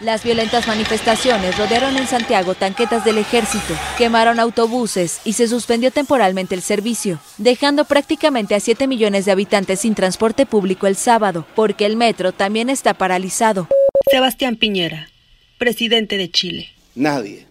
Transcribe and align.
Las 0.00 0.24
violentas 0.24 0.66
manifestaciones 0.66 1.56
rodearon 1.56 1.96
en 1.96 2.06
Santiago 2.06 2.54
tanquetas 2.54 3.02
del 3.06 3.16
ejército, 3.16 3.74
quemaron 3.96 4.38
autobuses 4.38 5.20
y 5.24 5.32
se 5.32 5.48
suspendió 5.48 5.90
temporalmente 5.90 6.54
el 6.54 6.60
servicio, 6.60 7.18
dejando 7.38 7.86
prácticamente 7.86 8.54
a 8.54 8.60
7 8.60 8.88
millones 8.88 9.24
de 9.24 9.32
habitantes 9.32 9.80
sin 9.80 9.94
transporte 9.94 10.44
público 10.44 10.86
el 10.86 10.96
sábado, 10.96 11.46
porque 11.54 11.86
el 11.86 11.96
metro 11.96 12.32
también 12.32 12.68
está 12.68 12.92
paralizado. 12.92 13.68
Sebastián 14.10 14.56
Piñera, 14.56 15.08
presidente 15.56 16.18
de 16.18 16.30
Chile. 16.30 16.68
Nadie 16.94 17.46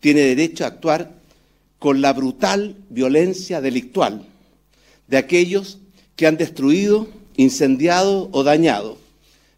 tiene 0.00 0.20
derecho 0.22 0.64
a 0.64 0.68
actuar 0.68 1.12
con 1.78 2.00
la 2.00 2.14
brutal 2.14 2.76
violencia 2.88 3.60
delictual 3.60 4.24
de 5.08 5.18
aquellos 5.18 5.78
que 6.16 6.26
han 6.26 6.38
destruido, 6.38 7.06
incendiado 7.36 8.30
o 8.32 8.44
dañado 8.44 8.96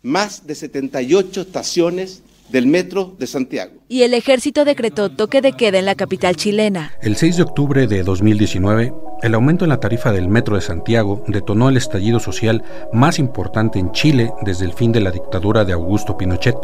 más 0.08 0.46
de 0.46 0.54
78 0.54 1.42
estaciones 1.42 2.22
del 2.50 2.66
metro 2.66 3.14
de 3.18 3.26
Santiago. 3.26 3.72
Y 3.88 4.02
el 4.02 4.14
ejército 4.14 4.64
decretó 4.64 5.10
toque 5.10 5.42
de 5.42 5.52
queda 5.52 5.78
en 5.78 5.84
la 5.84 5.94
capital 5.94 6.34
chilena. 6.34 6.92
El 7.02 7.16
6 7.16 7.36
de 7.36 7.42
octubre 7.42 7.86
de 7.86 8.02
2019, 8.02 8.94
el 9.22 9.34
aumento 9.34 9.64
en 9.64 9.68
la 9.68 9.80
tarifa 9.80 10.12
del 10.12 10.28
metro 10.28 10.56
de 10.56 10.62
Santiago 10.62 11.22
detonó 11.28 11.68
el 11.68 11.76
estallido 11.76 12.20
social 12.20 12.64
más 12.92 13.18
importante 13.18 13.78
en 13.78 13.92
Chile 13.92 14.32
desde 14.42 14.64
el 14.64 14.72
fin 14.72 14.92
de 14.92 15.00
la 15.00 15.10
dictadura 15.10 15.64
de 15.64 15.74
Augusto 15.74 16.16
Pinochet. 16.16 16.56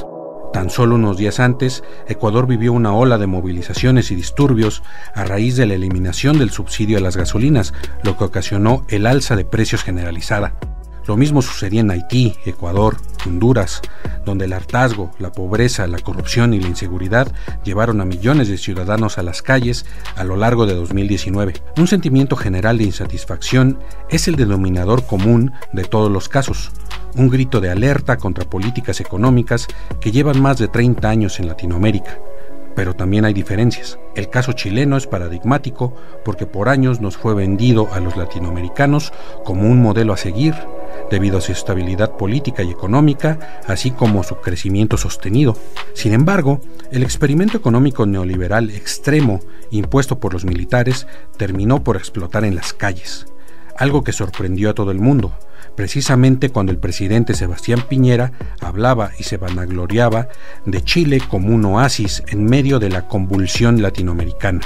Tan 0.53 0.71
solo 0.71 0.95
unos 0.95 1.19
días 1.19 1.41
antes, 1.41 1.83
Ecuador 2.07 2.47
vivió 2.47 2.73
una 2.73 2.95
ola 2.95 3.19
de 3.19 3.27
movilizaciones 3.27 4.13
y 4.13 4.15
disturbios 4.15 4.83
a 5.13 5.25
raíz 5.25 5.57
de 5.57 5.67
la 5.67 5.75
eliminación 5.75 6.39
del 6.39 6.51
subsidio 6.51 6.97
a 6.97 7.01
las 7.01 7.17
gasolinas, 7.17 7.75
lo 8.05 8.17
que 8.17 8.25
ocasionó 8.25 8.87
el 8.89 9.07
alza 9.07 9.35
de 9.35 9.45
precios 9.45 9.83
generalizada. 9.83 10.55
Lo 11.07 11.19
mismo 11.19 11.43
sucedía 11.43 11.81
en 11.81 11.91
Haití, 11.91 12.35
Ecuador, 12.47 12.97
Honduras, 13.27 13.83
donde 14.25 14.47
el 14.47 14.55
hartazgo, 14.55 15.11
la 15.19 15.33
pobreza, 15.33 15.87
la 15.87 15.99
corrupción 15.99 16.55
y 16.55 16.61
la 16.61 16.69
inseguridad 16.69 17.31
llevaron 17.63 18.01
a 18.01 18.07
millones 18.07 18.49
de 18.49 18.57
ciudadanos 18.57 19.19
a 19.19 19.23
las 19.23 19.43
calles 19.43 19.85
a 20.17 20.25
lo 20.25 20.37
largo 20.37 20.65
de 20.65 20.75
2019. 20.75 21.55
Un 21.77 21.87
sentimiento 21.89 22.37
general 22.37 22.79
de 22.79 22.85
insatisfacción 22.85 23.79
es 24.09 24.29
el 24.29 24.37
denominador 24.37 25.05
común 25.07 25.53
de 25.75 25.85
todos 25.85 26.11
los 26.11 26.31
casos, 26.31 26.71
un 27.17 27.29
grito 27.29 27.61
de 27.61 27.71
alerta 27.71 28.17
contra 28.17 28.49
políticas 28.49 29.01
económicas 29.01 29.67
que 30.01 30.11
llevan 30.11 30.41
más 30.41 30.59
de 30.59 30.69
30 30.69 31.09
años 31.09 31.39
en 31.39 31.49
Latinoamérica 31.49 32.19
pero 32.75 32.95
también 32.95 33.25
hay 33.25 33.33
diferencias. 33.33 33.99
El 34.15 34.31
caso 34.31 34.53
chileno 34.53 34.97
es 34.97 35.07
paradigmático 35.07 35.95
porque 36.25 36.47
por 36.47 36.69
años 36.69 37.01
nos 37.01 37.17
fue 37.17 37.35
vendido 37.35 37.89
a 37.93 38.01
los 38.01 38.17
latinoamericanos 38.17 39.13
como 39.45 39.69
un 39.69 39.81
modelo 39.81 40.13
a 40.13 40.17
seguir, 40.17 40.55
debido 41.11 41.39
a 41.39 41.41
su 41.41 41.53
estabilidad 41.53 42.17
política 42.17 42.63
y 42.63 42.71
económica, 42.71 43.61
así 43.67 43.91
como 43.91 44.23
su 44.23 44.37
crecimiento 44.37 44.97
sostenido. 44.97 45.57
Sin 45.95 46.13
embargo, 46.13 46.61
el 46.91 47.03
experimento 47.03 47.57
económico 47.57 48.07
neoliberal 48.07 48.71
extremo 48.71 49.41
impuesto 49.71 50.19
por 50.19 50.33
los 50.33 50.45
militares 50.45 51.07
terminó 51.37 51.83
por 51.83 51.97
explotar 51.97 52.45
en 52.45 52.55
las 52.55 52.73
calles, 52.73 53.27
algo 53.77 54.03
que 54.05 54.13
sorprendió 54.13 54.71
a 54.71 54.75
todo 54.75 54.91
el 54.91 54.99
mundo, 54.99 55.33
precisamente 55.77 56.51
cuando 56.51 56.73
el 56.73 56.79
presidente 56.79 57.35
Sebastián 57.35 57.85
Piñera 57.89 58.33
hablaba 58.61 59.11
y 59.19 59.25
se 59.25 59.37
vanagloriaba 59.37 60.29
de 60.65 60.83
Chile 60.83 61.21
como 61.29 61.49
un 61.49 61.65
oasis 61.65 62.23
en 62.29 62.45
medio 62.45 62.79
de 62.79 62.91
la 62.91 63.09
convulsión 63.09 63.83
latinoamericana. 63.83 64.61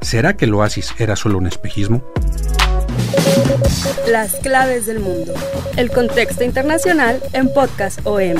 ¿Será 0.00 0.36
que 0.36 0.44
el 0.44 0.54
oasis 0.54 0.94
era 0.98 1.16
solo 1.16 1.38
un 1.38 1.46
espejismo? 1.46 2.02
Las 4.08 4.34
claves 4.36 4.86
del 4.86 5.00
mundo. 5.00 5.34
El 5.76 5.90
contexto 5.90 6.44
internacional 6.44 7.22
en 7.32 7.52
Podcast 7.52 8.00
OM. 8.04 8.36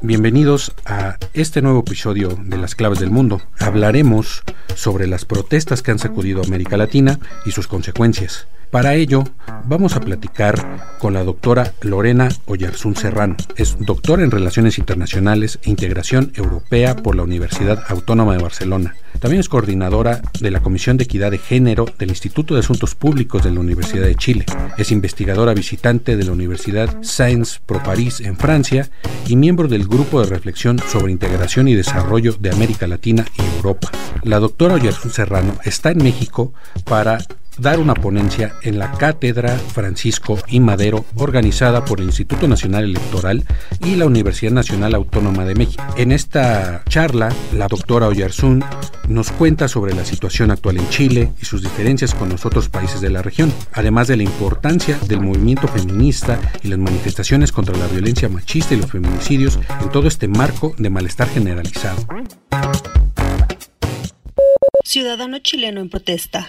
Bienvenidos 0.00 0.72
a 0.84 1.16
este 1.32 1.60
nuevo 1.60 1.80
episodio 1.80 2.38
de 2.40 2.56
Las 2.56 2.74
Claves 2.74 3.00
del 3.00 3.10
Mundo. 3.10 3.42
Hablaremos 3.58 4.42
sobre 4.74 5.06
las 5.06 5.24
protestas 5.24 5.82
que 5.82 5.90
han 5.90 5.98
sacudido 5.98 6.42
América 6.42 6.76
Latina 6.76 7.18
y 7.44 7.50
sus 7.50 7.66
consecuencias. 7.66 8.46
Para 8.70 8.94
ello, 8.94 9.24
vamos 9.64 9.96
a 9.96 10.00
platicar 10.00 10.96
con 10.98 11.14
la 11.14 11.24
doctora 11.24 11.72
Lorena 11.80 12.28
Oyarzún 12.46 12.96
Serrano. 12.96 13.36
Es 13.56 13.76
doctora 13.78 14.22
en 14.22 14.30
Relaciones 14.30 14.78
Internacionales 14.78 15.58
e 15.62 15.70
Integración 15.70 16.32
Europea 16.34 16.94
por 16.94 17.16
la 17.16 17.22
Universidad 17.22 17.82
Autónoma 17.88 18.36
de 18.36 18.42
Barcelona. 18.42 18.94
También 19.20 19.40
es 19.40 19.48
coordinadora 19.48 20.22
de 20.40 20.50
la 20.50 20.60
Comisión 20.60 20.96
de 20.96 21.04
Equidad 21.04 21.30
de 21.30 21.38
Género 21.38 21.86
del 21.98 22.10
Instituto 22.10 22.54
de 22.54 22.60
Asuntos 22.60 22.94
Públicos 22.94 23.42
de 23.42 23.50
la 23.50 23.60
Universidad 23.60 24.04
de 24.04 24.14
Chile. 24.14 24.46
Es 24.76 24.92
investigadora 24.92 25.54
visitante 25.54 26.16
de 26.16 26.24
la 26.24 26.32
Universidad 26.32 27.02
Sciences 27.02 27.60
Pro 27.64 27.82
París 27.82 28.20
en 28.20 28.36
Francia 28.36 28.90
y 29.26 29.36
miembro 29.36 29.66
del 29.66 29.88
Grupo 29.88 30.20
de 30.20 30.28
Reflexión 30.28 30.78
sobre 30.78 31.12
Integración 31.12 31.66
y 31.68 31.74
Desarrollo 31.74 32.36
de 32.38 32.50
América 32.50 32.86
Latina 32.86 33.24
y 33.36 33.56
Europa. 33.56 33.90
La 34.22 34.38
doctora 34.38 34.74
Oyarzún 34.74 35.10
Serrano 35.10 35.58
está 35.64 35.90
en 35.90 35.98
México 35.98 36.52
para 36.84 37.18
dar 37.58 37.80
una 37.80 37.94
ponencia 37.94 38.54
en 38.62 38.78
la 38.78 38.92
Cátedra 38.92 39.58
Francisco 39.58 40.38
y 40.46 40.60
Madero 40.60 41.04
organizada 41.16 41.84
por 41.84 42.00
el 42.00 42.06
Instituto 42.06 42.46
Nacional 42.46 42.84
Electoral 42.84 43.44
y 43.84 43.96
la 43.96 44.06
Universidad 44.06 44.52
Nacional 44.52 44.94
Autónoma 44.94 45.44
de 45.44 45.54
México. 45.54 45.82
En 45.96 46.12
esta 46.12 46.82
charla, 46.88 47.30
la 47.52 47.66
doctora 47.66 48.06
Oyarzún 48.06 48.64
nos 49.08 49.32
cuenta 49.32 49.68
sobre 49.68 49.94
la 49.94 50.04
situación 50.04 50.50
actual 50.50 50.76
en 50.76 50.88
Chile 50.90 51.32
y 51.40 51.44
sus 51.44 51.62
diferencias 51.62 52.14
con 52.14 52.28
los 52.28 52.44
otros 52.46 52.68
países 52.68 53.00
de 53.00 53.10
la 53.10 53.22
región, 53.22 53.52
además 53.72 54.08
de 54.08 54.16
la 54.16 54.22
importancia 54.22 54.98
del 55.06 55.20
movimiento 55.20 55.66
feminista 55.68 56.38
y 56.62 56.68
las 56.68 56.78
manifestaciones 56.78 57.52
contra 57.52 57.76
la 57.76 57.86
violencia 57.86 58.28
machista 58.28 58.74
y 58.74 58.78
los 58.78 58.90
feminicidios 58.90 59.58
en 59.80 59.90
todo 59.90 60.08
este 60.08 60.28
marco 60.28 60.74
de 60.78 60.90
malestar 60.90 61.28
generalizado. 61.28 62.06
Ciudadano 64.84 65.38
chileno 65.40 65.80
en 65.80 65.90
protesta 65.90 66.48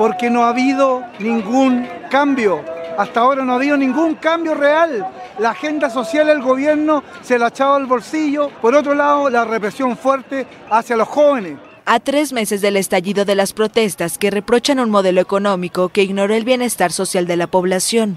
porque 0.00 0.30
no 0.30 0.44
ha 0.44 0.48
habido 0.48 1.04
ningún 1.18 1.86
cambio. 2.10 2.64
Hasta 2.96 3.20
ahora 3.20 3.44
no 3.44 3.52
ha 3.52 3.56
habido 3.56 3.76
ningún 3.76 4.14
cambio 4.14 4.54
real. 4.54 5.06
La 5.38 5.50
agenda 5.50 5.90
social 5.90 6.26
del 6.26 6.40
gobierno 6.40 7.04
se 7.20 7.38
la 7.38 7.46
ha 7.46 7.48
echado 7.48 7.74
al 7.74 7.84
bolsillo. 7.84 8.48
Por 8.62 8.74
otro 8.74 8.94
lado, 8.94 9.28
la 9.28 9.44
represión 9.44 9.98
fuerte 9.98 10.46
hacia 10.70 10.96
los 10.96 11.06
jóvenes. 11.06 11.58
A 11.92 11.98
tres 11.98 12.32
meses 12.32 12.60
del 12.60 12.76
estallido 12.76 13.24
de 13.24 13.34
las 13.34 13.52
protestas 13.52 14.16
que 14.16 14.30
reprochan 14.30 14.78
un 14.78 14.90
modelo 14.90 15.20
económico 15.20 15.88
que 15.88 16.04
ignoró 16.04 16.36
el 16.36 16.44
bienestar 16.44 16.92
social 16.92 17.26
de 17.26 17.36
la 17.36 17.48
población 17.48 18.16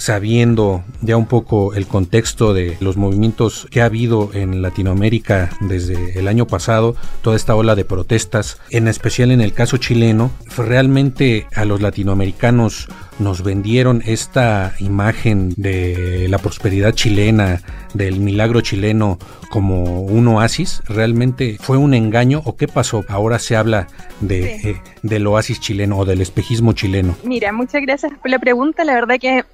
sabiendo 0.00 0.82
ya 1.02 1.16
un 1.16 1.26
poco 1.26 1.74
el 1.74 1.86
contexto 1.86 2.54
de 2.54 2.76
los 2.80 2.96
movimientos 2.96 3.68
que 3.70 3.82
ha 3.82 3.84
habido 3.84 4.30
en 4.32 4.62
Latinoamérica 4.62 5.50
desde 5.60 6.18
el 6.18 6.26
año 6.26 6.46
pasado, 6.46 6.96
toda 7.22 7.36
esta 7.36 7.54
ola 7.54 7.74
de 7.74 7.84
protestas, 7.84 8.58
en 8.70 8.88
especial 8.88 9.30
en 9.30 9.40
el 9.40 9.52
caso 9.52 9.76
chileno, 9.76 10.30
realmente 10.56 11.46
a 11.54 11.64
los 11.64 11.80
latinoamericanos 11.80 12.88
nos 13.18 13.42
vendieron 13.42 14.02
esta 14.06 14.74
imagen 14.78 15.52
de 15.56 16.26
la 16.30 16.38
prosperidad 16.38 16.94
chilena, 16.94 17.60
del 17.92 18.20
milagro 18.20 18.62
chileno 18.62 19.18
como 19.50 20.02
un 20.02 20.28
oasis, 20.28 20.82
realmente 20.88 21.58
fue 21.60 21.76
un 21.76 21.92
engaño 21.92 22.40
o 22.44 22.56
qué 22.56 22.68
pasó? 22.68 23.04
Ahora 23.08 23.38
se 23.38 23.56
habla 23.56 23.88
de, 24.20 24.54
eh, 24.54 24.82
del 25.02 25.26
oasis 25.26 25.60
chileno 25.60 25.98
o 25.98 26.04
del 26.04 26.20
espejismo 26.20 26.72
chileno. 26.72 27.16
Mira, 27.24 27.52
muchas 27.52 27.82
gracias 27.82 28.12
por 28.22 28.30
la 28.30 28.38
pregunta, 28.38 28.84
la 28.84 28.94
verdad 28.94 29.16
que 29.20 29.44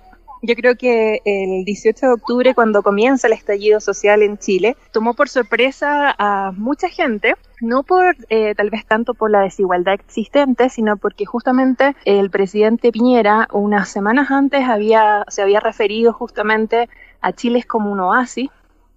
yo 0.43 0.55
creo 0.55 0.77
que 0.77 1.21
el 1.25 1.65
18 1.65 2.07
de 2.07 2.13
octubre, 2.13 2.55
cuando 2.55 2.83
comienza 2.83 3.27
el 3.27 3.33
estallido 3.33 3.81
social 3.81 4.23
en 4.23 4.39
Chile, 4.39 4.77
tomó 4.93 5.15
por 5.15 5.29
sorpresa 5.29 6.15
a 6.19 6.53
mucha 6.57 6.89
gente, 6.89 7.35
no 7.61 7.83
por 7.83 8.17
eh, 8.29 8.55
tal 8.55 8.71
vez 8.71 8.87
tanto 8.87 9.15
por 9.15 9.31
la 9.31 9.41
desigualdad 9.41 9.95
existente, 9.95 10.69
sino 10.69 10.97
porque 10.97 11.25
justamente 11.25 11.97
el 12.05 12.31
presidente 12.31 12.93
Piñera 12.93 13.49
unas 13.53 13.89
semanas 13.89 14.31
antes 14.31 14.69
había, 14.69 15.25
se 15.29 15.43
había 15.43 15.61
referido 15.61 16.13
justamente 16.13 16.89
a 17.21 17.33
Chile 17.33 17.63
como 17.65 17.91
un 17.91 18.01
oasis 18.01 18.51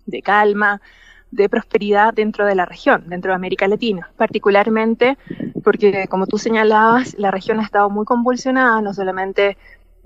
de 0.06 0.22
calma, 0.22 0.82
de 1.32 1.48
prosperidad 1.48 2.14
dentro 2.14 2.46
de 2.46 2.56
la 2.56 2.66
región, 2.66 3.04
dentro 3.08 3.32
de 3.32 3.36
América 3.36 3.68
Latina, 3.68 4.10
particularmente 4.18 5.18
porque, 5.64 6.08
como 6.08 6.26
tú 6.26 6.38
señalabas, 6.38 7.16
la 7.18 7.32
región 7.32 7.60
ha 7.60 7.64
estado 7.64 7.90
muy 7.90 8.06
convulsionada, 8.06 8.82
no 8.82 8.94
solamente 8.94 9.58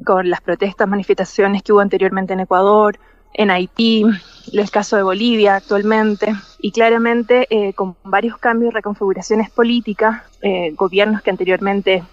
con 0.06 0.30
las 0.30 0.42
protestas, 0.42 0.88
manifestaciones 0.88 1.63
que 1.63 1.74
hubo 1.74 1.80
anteriormente 1.80 2.34
en 2.34 2.42
Ecuador, 2.42 2.98
en 3.34 3.50
Haití, 3.50 4.06
el 4.51 4.72
caso 4.72 4.95
de 4.95 5.04
Bolivia 5.04 5.56
actualmente, 5.56 6.34
y 6.60 6.72
claramente 6.72 7.48
eh, 7.50 7.74
con 7.74 7.95
varios 8.04 8.38
cambios 8.38 8.72
y 8.72 8.75
reconfiguraciones 8.75 9.50
políticas, 9.50 10.22
eh, 10.42 10.72
gobiernos 10.75 11.22
que 11.22 11.31
anteriormente 11.31 12.04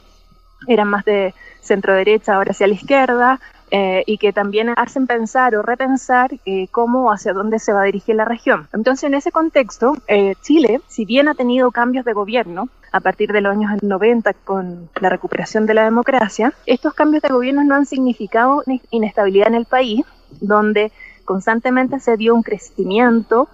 eran 0.66 0.88
más 0.88 1.04
de 1.04 1.34
centro 1.60 1.94
derecha, 1.94 2.34
ahora 2.34 2.52
hacia 2.52 2.66
la 2.66 2.74
izquierda, 2.74 3.40
eh, 3.72 4.02
y 4.04 4.18
que 4.18 4.32
también 4.32 4.70
hacen 4.74 5.06
pensar 5.06 5.54
o 5.54 5.62
repensar 5.62 6.32
eh, 6.44 6.66
cómo 6.72 7.12
hacia 7.12 7.32
dónde 7.32 7.60
se 7.60 7.72
va 7.72 7.82
a 7.82 7.84
dirigir 7.84 8.16
la 8.16 8.24
región. 8.24 8.68
Entonces, 8.72 9.04
en 9.04 9.14
ese 9.14 9.30
contexto, 9.30 9.96
eh, 10.08 10.34
Chile, 10.42 10.80
si 10.88 11.04
bien 11.04 11.28
ha 11.28 11.34
tenido 11.34 11.70
cambios 11.70 12.04
de 12.04 12.12
gobierno 12.12 12.68
a 12.90 12.98
partir 12.98 13.30
de 13.30 13.40
los 13.40 13.52
años 13.52 13.80
90 13.80 14.32
con 14.44 14.90
la 15.00 15.08
recuperación 15.08 15.66
de 15.66 15.74
la 15.74 15.84
democracia, 15.84 16.52
estos 16.66 16.94
cambios 16.94 17.22
de 17.22 17.28
gobierno 17.28 17.62
no 17.62 17.76
han 17.76 17.86
significado 17.86 18.64
inestabilidad 18.90 19.46
en 19.46 19.54
el 19.54 19.66
país, 19.66 20.04
donde 20.40 20.90
constantemente 21.24 22.00
se 22.00 22.16
dio 22.16 22.34
un 22.34 22.42
crecimiento 22.42 23.48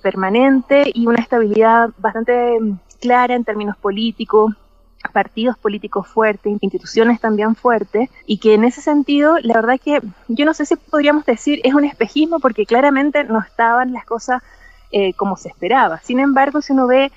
permanente 0.00 0.84
y 0.94 1.08
una 1.08 1.20
estabilidad 1.20 1.90
bastante 1.98 2.60
mm, 2.60 2.78
clara 3.00 3.34
en 3.34 3.42
términos 3.42 3.76
políticos, 3.76 4.54
partidos 5.10 5.58
políticos 5.58 6.06
fuertes, 6.06 6.58
instituciones 6.60 7.20
también 7.20 7.54
fuertes, 7.54 8.08
y 8.26 8.38
que 8.38 8.54
en 8.54 8.64
ese 8.64 8.80
sentido, 8.80 9.38
la 9.40 9.54
verdad 9.54 9.80
que 9.82 10.00
yo 10.28 10.44
no 10.44 10.54
sé 10.54 10.66
si 10.66 10.76
podríamos 10.76 11.24
decir 11.24 11.60
es 11.64 11.74
un 11.74 11.84
espejismo 11.84 12.38
porque 12.40 12.66
claramente 12.66 13.24
no 13.24 13.40
estaban 13.40 13.92
las 13.92 14.04
cosas 14.04 14.42
eh, 14.90 15.14
como 15.14 15.36
se 15.36 15.48
esperaba. 15.48 15.98
Sin 16.00 16.20
embargo, 16.20 16.60
si 16.60 16.72
uno 16.72 16.86
ve 16.86 17.10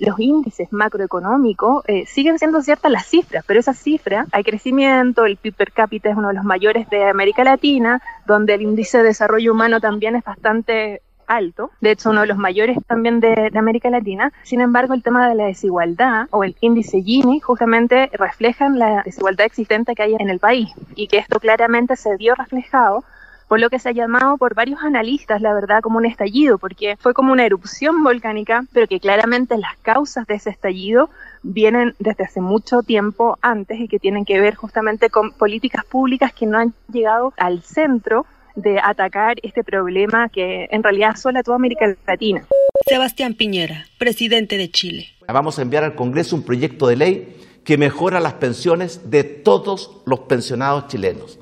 los 0.00 0.18
índices 0.18 0.72
macroeconómicos, 0.72 1.84
eh, 1.86 2.06
siguen 2.06 2.38
siendo 2.38 2.62
ciertas 2.62 2.90
las 2.90 3.06
cifras, 3.06 3.44
pero 3.46 3.60
esas 3.60 3.78
cifras, 3.78 4.26
hay 4.32 4.42
crecimiento, 4.42 5.26
el 5.26 5.36
PIB 5.36 5.54
per 5.54 5.72
cápita 5.72 6.08
es 6.08 6.16
uno 6.16 6.28
de 6.28 6.34
los 6.34 6.44
mayores 6.44 6.88
de 6.88 7.04
América 7.04 7.44
Latina, 7.44 8.02
donde 8.26 8.54
el 8.54 8.62
índice 8.62 8.98
de 8.98 9.04
desarrollo 9.04 9.52
humano 9.52 9.78
también 9.78 10.16
es 10.16 10.24
bastante 10.24 11.02
alto, 11.30 11.70
de 11.80 11.92
hecho 11.92 12.10
uno 12.10 12.22
de 12.22 12.26
los 12.26 12.36
mayores 12.36 12.76
también 12.86 13.20
de, 13.20 13.50
América 13.54 13.90
Latina. 13.90 14.32
Sin 14.42 14.60
embargo, 14.60 14.94
el 14.94 15.02
tema 15.02 15.28
de 15.28 15.34
la 15.34 15.46
desigualdad 15.46 16.26
o 16.30 16.44
el 16.44 16.56
índice 16.60 17.02
Gini 17.02 17.40
justamente 17.40 18.10
reflejan 18.12 18.78
la 18.78 19.02
desigualdad 19.04 19.46
existente 19.46 19.94
que 19.94 20.02
hay 20.02 20.14
en 20.18 20.30
el 20.30 20.38
país 20.38 20.70
y 20.94 21.06
que 21.08 21.18
esto 21.18 21.38
claramente 21.40 21.96
se 21.96 22.16
vio 22.16 22.34
reflejado 22.34 23.04
por 23.50 23.58
lo 23.58 23.68
que 23.68 23.80
se 23.80 23.88
ha 23.88 23.92
llamado 23.92 24.36
por 24.36 24.54
varios 24.54 24.80
analistas, 24.84 25.42
la 25.42 25.52
verdad, 25.52 25.80
como 25.82 25.98
un 25.98 26.06
estallido, 26.06 26.56
porque 26.56 26.96
fue 27.00 27.14
como 27.14 27.32
una 27.32 27.44
erupción 27.44 28.04
volcánica, 28.04 28.64
pero 28.72 28.86
que 28.86 29.00
claramente 29.00 29.58
las 29.58 29.76
causas 29.78 30.24
de 30.28 30.34
ese 30.34 30.50
estallido 30.50 31.10
vienen 31.42 31.96
desde 31.98 32.22
hace 32.22 32.40
mucho 32.40 32.82
tiempo 32.82 33.38
antes 33.42 33.80
y 33.80 33.88
que 33.88 33.98
tienen 33.98 34.24
que 34.24 34.40
ver 34.40 34.54
justamente 34.54 35.10
con 35.10 35.32
políticas 35.32 35.84
públicas 35.84 36.32
que 36.32 36.46
no 36.46 36.58
han 36.58 36.74
llegado 36.92 37.34
al 37.36 37.62
centro 37.62 38.24
de 38.54 38.78
atacar 38.78 39.36
este 39.42 39.64
problema 39.64 40.28
que 40.28 40.68
en 40.70 40.82
realidad 40.82 41.10
asola 41.10 41.42
toda 41.42 41.56
América 41.56 41.94
Latina. 42.06 42.44
Sebastián 42.86 43.34
Piñera, 43.34 43.86
presidente 43.98 44.56
de 44.56 44.70
Chile. 44.70 45.06
Vamos 45.28 45.58
a 45.58 45.62
enviar 45.62 45.84
al 45.84 45.94
Congreso 45.94 46.34
un 46.34 46.42
proyecto 46.42 46.88
de 46.88 46.96
ley 46.96 47.36
que 47.64 47.78
mejora 47.78 48.20
las 48.20 48.34
pensiones 48.34 49.10
de 49.10 49.22
todos 49.22 50.02
los 50.06 50.20
pensionados 50.20 50.88
chilenos, 50.88 51.38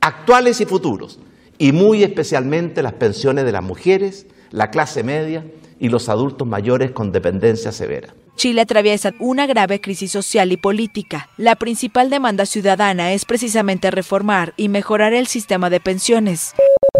actuales 0.00 0.60
y 0.60 0.66
futuros, 0.66 1.18
y 1.58 1.72
muy 1.72 2.02
especialmente 2.02 2.82
las 2.82 2.94
pensiones 2.94 3.44
de 3.44 3.52
las 3.52 3.62
mujeres, 3.62 4.26
la 4.50 4.70
clase 4.70 5.02
media 5.02 5.44
y 5.78 5.88
los 5.88 6.08
adultos 6.08 6.46
mayores 6.46 6.90
con 6.90 7.12
dependencia 7.12 7.72
severa. 7.72 8.14
Chile 8.36 8.62
atraviesa 8.62 9.12
una 9.18 9.46
grave 9.46 9.80
crisis 9.80 10.12
social 10.12 10.52
y 10.52 10.56
política. 10.56 11.28
La 11.36 11.56
principal 11.56 12.10
demanda 12.10 12.46
ciudadana 12.46 13.12
es 13.12 13.24
precisamente 13.24 13.90
reformar 13.90 14.54
y 14.56 14.68
mejorar 14.68 15.12
el 15.12 15.26
sistema 15.26 15.70
de 15.70 15.80
pensiones. 15.80 16.54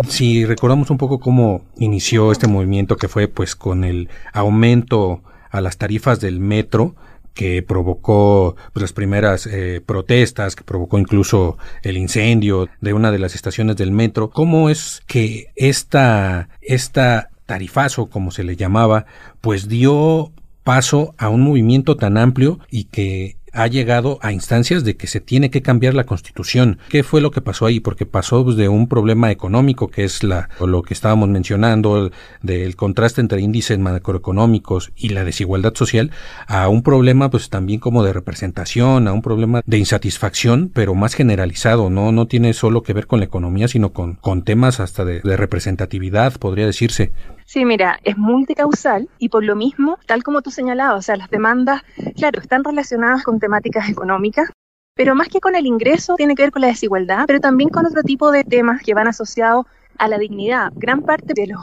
Si 0.08 0.44
recordamos 0.44 0.90
un 0.90 0.98
poco 0.98 1.18
cómo 1.20 1.64
inició 1.76 2.32
este 2.32 2.46
movimiento 2.46 2.96
que 2.96 3.08
fue 3.08 3.28
pues 3.28 3.56
con 3.56 3.84
el 3.84 4.08
aumento 4.32 5.22
a 5.50 5.60
las 5.60 5.78
tarifas 5.78 6.20
del 6.20 6.40
metro, 6.40 6.94
que 7.34 7.62
provocó 7.62 8.56
pues, 8.72 8.82
las 8.82 8.92
primeras 8.92 9.46
eh, 9.46 9.80
protestas, 9.84 10.56
que 10.56 10.64
provocó 10.64 10.98
incluso 10.98 11.58
el 11.82 11.96
incendio 11.96 12.68
de 12.80 12.92
una 12.92 13.10
de 13.10 13.18
las 13.18 13.34
estaciones 13.34 13.76
del 13.76 13.92
metro. 13.92 14.30
¿Cómo 14.30 14.68
es 14.68 15.02
que 15.06 15.46
esta, 15.56 16.48
esta 16.60 17.30
tarifazo, 17.46 18.06
como 18.06 18.30
se 18.30 18.44
le 18.44 18.56
llamaba, 18.56 19.06
pues 19.40 19.68
dio 19.68 20.32
paso 20.70 21.16
a 21.18 21.30
un 21.30 21.40
movimiento 21.40 21.96
tan 21.96 22.16
amplio 22.16 22.60
y 22.70 22.84
que 22.84 23.38
ha 23.52 23.66
llegado 23.66 24.20
a 24.22 24.30
instancias 24.30 24.84
de 24.84 24.96
que 24.96 25.08
se 25.08 25.18
tiene 25.18 25.50
que 25.50 25.62
cambiar 25.62 25.94
la 25.94 26.06
constitución. 26.06 26.78
¿Qué 26.90 27.02
fue 27.02 27.20
lo 27.20 27.32
que 27.32 27.40
pasó 27.40 27.66
ahí? 27.66 27.80
Porque 27.80 28.06
pasó 28.06 28.44
pues, 28.44 28.54
de 28.54 28.68
un 28.68 28.86
problema 28.86 29.32
económico, 29.32 29.88
que 29.88 30.04
es 30.04 30.22
la, 30.22 30.48
lo 30.60 30.82
que 30.82 30.94
estábamos 30.94 31.28
mencionando, 31.28 32.12
del 32.40 32.76
contraste 32.76 33.20
entre 33.20 33.40
índices 33.40 33.80
macroeconómicos 33.80 34.92
y 34.94 35.08
la 35.08 35.24
desigualdad 35.24 35.74
social, 35.74 36.12
a 36.46 36.68
un 36.68 36.84
problema 36.84 37.30
pues 37.30 37.50
también 37.50 37.80
como 37.80 38.04
de 38.04 38.12
representación, 38.12 39.08
a 39.08 39.12
un 39.12 39.22
problema 39.22 39.62
de 39.66 39.78
insatisfacción, 39.78 40.70
pero 40.72 40.94
más 40.94 41.14
generalizado, 41.14 41.90
no, 41.90 42.12
no 42.12 42.28
tiene 42.28 42.52
solo 42.52 42.84
que 42.84 42.92
ver 42.92 43.08
con 43.08 43.18
la 43.18 43.24
economía, 43.24 43.66
sino 43.66 43.92
con, 43.92 44.14
con 44.14 44.44
temas 44.44 44.78
hasta 44.78 45.04
de, 45.04 45.18
de 45.18 45.36
representatividad, 45.36 46.38
podría 46.38 46.66
decirse. 46.66 47.10
Sí, 47.52 47.64
mira, 47.64 47.98
es 48.04 48.16
multicausal 48.16 49.08
y 49.18 49.28
por 49.28 49.42
lo 49.42 49.56
mismo, 49.56 49.98
tal 50.06 50.22
como 50.22 50.40
tú 50.40 50.52
señalabas, 50.52 51.00
o 51.00 51.02
sea, 51.02 51.16
las 51.16 51.30
demandas, 51.30 51.82
claro, 52.14 52.40
están 52.40 52.62
relacionadas 52.62 53.24
con 53.24 53.40
temáticas 53.40 53.88
económicas, 53.88 54.48
pero 54.94 55.16
más 55.16 55.26
que 55.26 55.40
con 55.40 55.56
el 55.56 55.66
ingreso, 55.66 56.14
tiene 56.14 56.36
que 56.36 56.44
ver 56.44 56.52
con 56.52 56.62
la 56.62 56.68
desigualdad, 56.68 57.24
pero 57.26 57.40
también 57.40 57.68
con 57.68 57.86
otro 57.86 58.04
tipo 58.04 58.30
de 58.30 58.44
temas 58.44 58.82
que 58.84 58.94
van 58.94 59.08
asociados 59.08 59.66
a 59.98 60.06
la 60.06 60.18
dignidad. 60.18 60.70
Gran 60.76 61.02
parte 61.02 61.34
de 61.34 61.48
los 61.48 61.60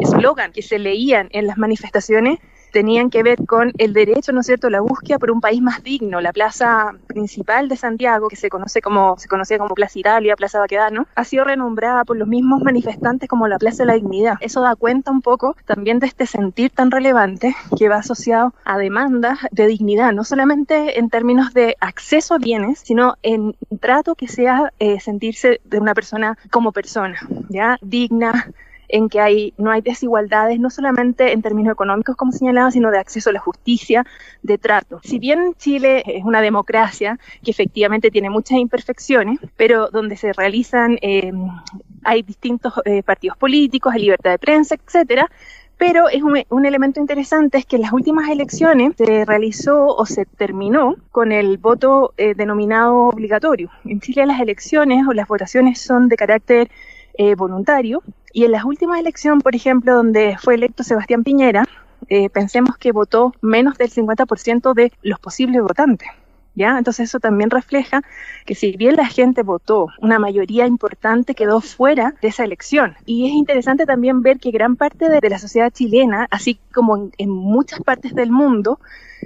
eslogans 0.00 0.54
que 0.54 0.62
se 0.62 0.78
leían 0.78 1.28
en 1.32 1.46
las 1.46 1.58
manifestaciones 1.58 2.38
tenían 2.72 3.10
que 3.10 3.22
ver 3.22 3.44
con 3.46 3.72
el 3.78 3.92
derecho, 3.92 4.32
¿no 4.32 4.40
es 4.40 4.46
cierto?, 4.46 4.70
la 4.70 4.80
búsqueda 4.80 5.18
por 5.18 5.30
un 5.30 5.40
país 5.40 5.62
más 5.62 5.82
digno. 5.82 6.20
La 6.20 6.32
plaza 6.32 6.92
principal 7.06 7.68
de 7.68 7.76
Santiago, 7.76 8.28
que 8.28 8.36
se 8.36 8.48
conoce 8.48 8.80
como 8.80 9.18
se 9.18 9.28
conocía 9.28 9.58
como 9.58 9.74
Plaza 9.74 9.98
Italia, 9.98 10.36
Plaza 10.36 10.60
Baquedano, 10.60 11.06
ha 11.14 11.24
sido 11.24 11.44
renombrada 11.44 12.04
por 12.04 12.16
los 12.16 12.28
mismos 12.28 12.62
manifestantes 12.62 13.28
como 13.28 13.48
la 13.48 13.58
Plaza 13.58 13.82
de 13.82 13.86
la 13.86 13.94
Dignidad. 13.94 14.34
Eso 14.40 14.60
da 14.60 14.76
cuenta 14.76 15.10
un 15.10 15.22
poco 15.22 15.56
también 15.64 15.98
de 15.98 16.06
este 16.06 16.26
sentir 16.26 16.70
tan 16.70 16.90
relevante 16.90 17.54
que 17.78 17.88
va 17.88 17.96
asociado 17.96 18.54
a 18.64 18.78
demandas 18.78 19.38
de 19.50 19.66
dignidad, 19.66 20.12
no 20.12 20.24
solamente 20.24 20.98
en 20.98 21.10
términos 21.10 21.52
de 21.54 21.76
acceso 21.80 22.34
a 22.34 22.38
bienes, 22.38 22.80
sino 22.80 23.16
en 23.22 23.56
trato 23.80 24.14
que 24.14 24.28
sea 24.28 24.72
eh, 24.78 25.00
sentirse 25.00 25.60
de 25.64 25.78
una 25.78 25.94
persona 25.94 26.38
como 26.50 26.72
persona, 26.72 27.18
ya 27.48 27.78
digna, 27.80 28.50
en 28.88 29.08
que 29.08 29.52
no 29.58 29.70
hay 29.70 29.80
desigualdades, 29.80 30.58
no 30.58 30.70
solamente 30.70 31.32
en 31.32 31.42
términos 31.42 31.72
económicos, 31.72 32.16
como 32.16 32.32
señalaba, 32.32 32.70
sino 32.70 32.90
de 32.90 32.98
acceso 32.98 33.30
a 33.30 33.32
la 33.32 33.40
justicia, 33.40 34.04
de 34.42 34.58
trato. 34.58 35.00
Si 35.02 35.18
bien 35.18 35.54
Chile 35.58 36.02
es 36.06 36.24
una 36.24 36.40
democracia 36.40 37.18
que 37.42 37.50
efectivamente 37.50 38.10
tiene 38.10 38.30
muchas 38.30 38.58
imperfecciones, 38.58 39.38
pero 39.56 39.88
donde 39.88 40.16
se 40.16 40.32
realizan, 40.32 40.98
eh, 41.02 41.32
hay 42.04 42.22
distintos 42.22 42.74
eh, 42.84 43.02
partidos 43.02 43.36
políticos, 43.36 43.92
hay 43.94 44.02
libertad 44.02 44.30
de 44.30 44.38
prensa, 44.38 44.74
etcétera, 44.74 45.30
pero 45.78 46.08
es 46.08 46.22
un, 46.22 46.64
elemento 46.64 47.00
interesante 47.00 47.58
es 47.58 47.66
que 47.66 47.76
en 47.76 47.82
las 47.82 47.92
últimas 47.92 48.30
elecciones 48.30 48.94
se 48.96 49.26
realizó 49.26 49.88
o 49.88 50.06
se 50.06 50.24
terminó 50.24 50.96
con 51.10 51.32
el 51.32 51.58
voto 51.58 52.14
eh, 52.16 52.34
denominado 52.34 53.08
obligatorio. 53.08 53.70
En 53.84 54.00
Chile 54.00 54.24
las 54.24 54.40
elecciones 54.40 55.06
o 55.06 55.12
las 55.12 55.28
votaciones 55.28 55.78
son 55.78 56.08
de 56.08 56.16
carácter 56.16 56.70
voluntario. 57.38 58.02
Y 58.36 58.44
en 58.44 58.52
las 58.52 58.64
últimas 58.64 59.00
elecciones, 59.00 59.42
por 59.42 59.56
ejemplo, 59.56 59.94
donde 59.94 60.36
fue 60.38 60.56
electo 60.56 60.82
Sebastián 60.82 61.24
Piñera, 61.24 61.64
eh, 62.10 62.28
pensemos 62.28 62.76
que 62.76 62.92
votó 62.92 63.32
menos 63.40 63.78
del 63.78 63.88
50% 63.88 64.74
de 64.74 64.92
los 65.00 65.18
posibles 65.18 65.62
votantes. 65.62 66.10
¿Ya? 66.54 66.76
Entonces 66.76 67.08
eso 67.08 67.18
también 67.18 67.48
refleja 67.48 68.02
que 68.44 68.54
si 68.54 68.76
bien 68.76 68.96
la 68.96 69.06
gente 69.06 69.42
votó, 69.42 69.86
una 70.02 70.18
mayoría 70.18 70.66
importante 70.66 71.34
quedó 71.34 71.62
fuera 71.62 72.14
de 72.20 72.28
esa 72.28 72.44
elección. 72.44 72.94
Y 73.06 73.26
es 73.26 73.32
interesante 73.32 73.86
también 73.86 74.20
ver 74.20 74.38
que 74.38 74.50
gran 74.50 74.76
parte 74.76 75.08
de, 75.08 75.30
la 75.30 75.38
sociedad 75.38 75.72
chilena, 75.72 76.26
así 76.30 76.60
como 76.74 76.98
en, 76.98 77.12
en, 77.16 77.30
muchas 77.30 77.80
partes 77.80 78.14
del 78.14 78.30
mundo, 78.30 78.80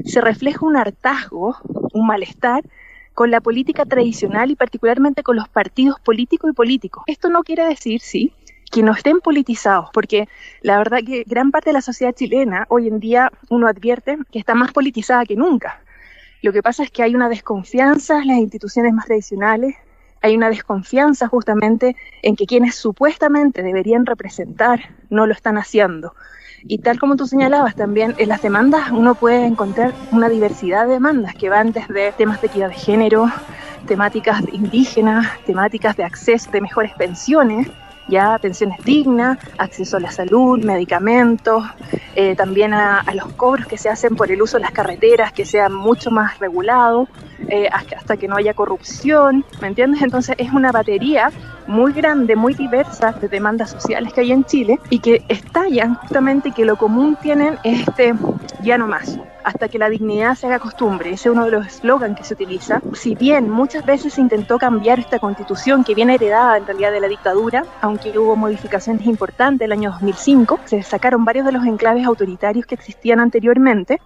se 0.04 0.20
refleja 0.20 0.64
un 0.64 0.76
hartazgo, 0.76 1.56
un 1.92 2.06
malestar 2.06 2.62
con 3.14 3.30
la 3.30 3.40
política 3.40 3.84
tradicional 3.84 4.50
y 4.50 4.56
particularmente 4.56 5.22
con 5.22 5.36
los 5.36 5.48
partidos 5.48 5.98
políticos 6.00 6.52
y 6.52 6.54
políticos. 6.54 7.02
Esto 7.06 7.28
no 7.28 7.42
quiere 7.42 7.66
decir, 7.66 8.00
sí, 8.00 8.32
que 8.70 8.82
no 8.82 8.92
estén 8.92 9.20
politizados, 9.20 9.90
porque 9.92 10.28
la 10.62 10.78
verdad 10.78 11.00
que 11.04 11.24
gran 11.26 11.50
parte 11.50 11.70
de 11.70 11.74
la 11.74 11.80
sociedad 11.80 12.14
chilena 12.14 12.66
hoy 12.68 12.88
en 12.88 13.00
día 13.00 13.32
uno 13.48 13.66
advierte 13.66 14.18
que 14.30 14.38
está 14.38 14.54
más 14.54 14.72
politizada 14.72 15.24
que 15.24 15.36
nunca. 15.36 15.80
Lo 16.42 16.52
que 16.52 16.62
pasa 16.62 16.82
es 16.82 16.90
que 16.90 17.02
hay 17.02 17.14
una 17.14 17.28
desconfianza 17.28 18.22
en 18.22 18.28
las 18.28 18.38
instituciones 18.38 18.92
más 18.92 19.06
tradicionales, 19.06 19.74
hay 20.22 20.36
una 20.36 20.48
desconfianza 20.50 21.28
justamente 21.28 21.96
en 22.22 22.36
que 22.36 22.46
quienes 22.46 22.74
supuestamente 22.76 23.62
deberían 23.62 24.06
representar 24.06 24.94
no 25.08 25.26
lo 25.26 25.32
están 25.32 25.58
haciendo. 25.58 26.14
Y 26.62 26.78
tal 26.78 26.98
como 26.98 27.16
tú 27.16 27.26
señalabas 27.26 27.74
también, 27.74 28.14
en 28.18 28.28
las 28.28 28.42
demandas 28.42 28.90
uno 28.90 29.14
puede 29.14 29.46
encontrar 29.46 29.94
una 30.12 30.28
diversidad 30.28 30.86
de 30.86 30.94
demandas 30.94 31.34
que 31.34 31.48
van 31.48 31.72
desde 31.72 32.12
temas 32.12 32.40
de 32.40 32.48
equidad 32.48 32.68
de 32.68 32.74
género, 32.74 33.30
temáticas 33.86 34.42
indígenas, 34.52 35.26
temáticas 35.46 35.96
de 35.96 36.04
acceso 36.04 36.50
de 36.50 36.60
mejores 36.60 36.92
pensiones, 36.94 37.68
ya 38.10 38.38
pensiones 38.38 38.78
dignas, 38.84 39.38
acceso 39.56 39.96
a 39.96 40.00
la 40.00 40.10
salud, 40.10 40.62
medicamentos, 40.62 41.64
eh, 42.14 42.34
también 42.36 42.74
a, 42.74 43.02
los 43.14 43.32
cobros 43.34 43.66
que 43.66 43.78
se 43.78 43.88
hacen 43.88 44.16
por 44.16 44.30
el 44.30 44.42
uso 44.42 44.58
de 44.58 44.64
las 44.64 44.72
carreteras, 44.72 45.32
que 45.32 45.46
sean 45.46 45.72
mucho 45.72 46.10
más 46.10 46.38
regulados, 46.38 47.08
eh, 47.48 47.68
hasta 47.72 48.16
que 48.16 48.28
no 48.28 48.36
haya 48.36 48.52
corrupción, 48.52 49.44
¿me 49.62 49.68
entiendes? 49.68 50.02
Entonces 50.02 50.34
es 50.38 50.52
una 50.52 50.72
batería 50.72 51.30
muy 51.66 51.92
grande, 51.92 52.36
muy 52.36 52.54
diversa 52.54 53.12
de 53.12 53.28
demandas 53.28 53.70
sociales 53.70 54.12
que 54.12 54.20
hay 54.20 54.32
en 54.32 54.44
Chile 54.44 54.78
y 54.90 54.98
que 54.98 55.24
estallan 55.28 55.94
justamente 55.94 56.50
que 56.50 56.64
lo 56.64 56.76
común 56.76 57.16
tienen 57.22 57.58
es 57.64 57.88
este 57.88 58.14
ya 58.62 58.76
no 58.76 58.86
más 58.86 59.18
hasta 59.44 59.68
que 59.68 59.78
la 59.78 59.88
dignidad 59.88 60.35
se 60.35 60.47
haga 60.47 60.59
costumbre. 60.59 61.11
Ese 61.11 61.28
es 61.28 61.32
uno 61.35 61.44
de 61.44 61.50
los 61.50 61.66
eslogans 61.66 62.16
que 62.16 62.25
se 62.25 62.35
utiliza. 62.35 62.80
Si 62.94 63.14
bien 63.14 63.50
muchas 63.50 63.85
veces 63.85 64.14
se 64.14 64.20
intentó 64.20 64.59
cambiar 64.59 64.99
esta 64.99 65.18
constitución 65.18 65.85
que 65.85 65.94
viene 65.94 66.14
heredada 66.14 66.56
en 66.56 66.66
realidad 66.66 66.92
de 66.92 67.00
la 67.00 67.09
dictadura, 67.09 67.64
aunque 67.80 68.16
hubo 68.18 68.37
modificaciones 68.37 69.06
importantes 69.06 69.66
el 69.66 69.73
año 69.73 69.90
2005, 69.90 70.61
se 70.64 70.82
sacaron 70.82 71.25
varios 71.25 71.47
de 71.47 71.52
los 71.52 71.64
enclaves 71.64 72.06
autoritarios 72.06 72.66
que 72.66 72.75
existían 72.75 73.20
anteriormente. 73.20 74.00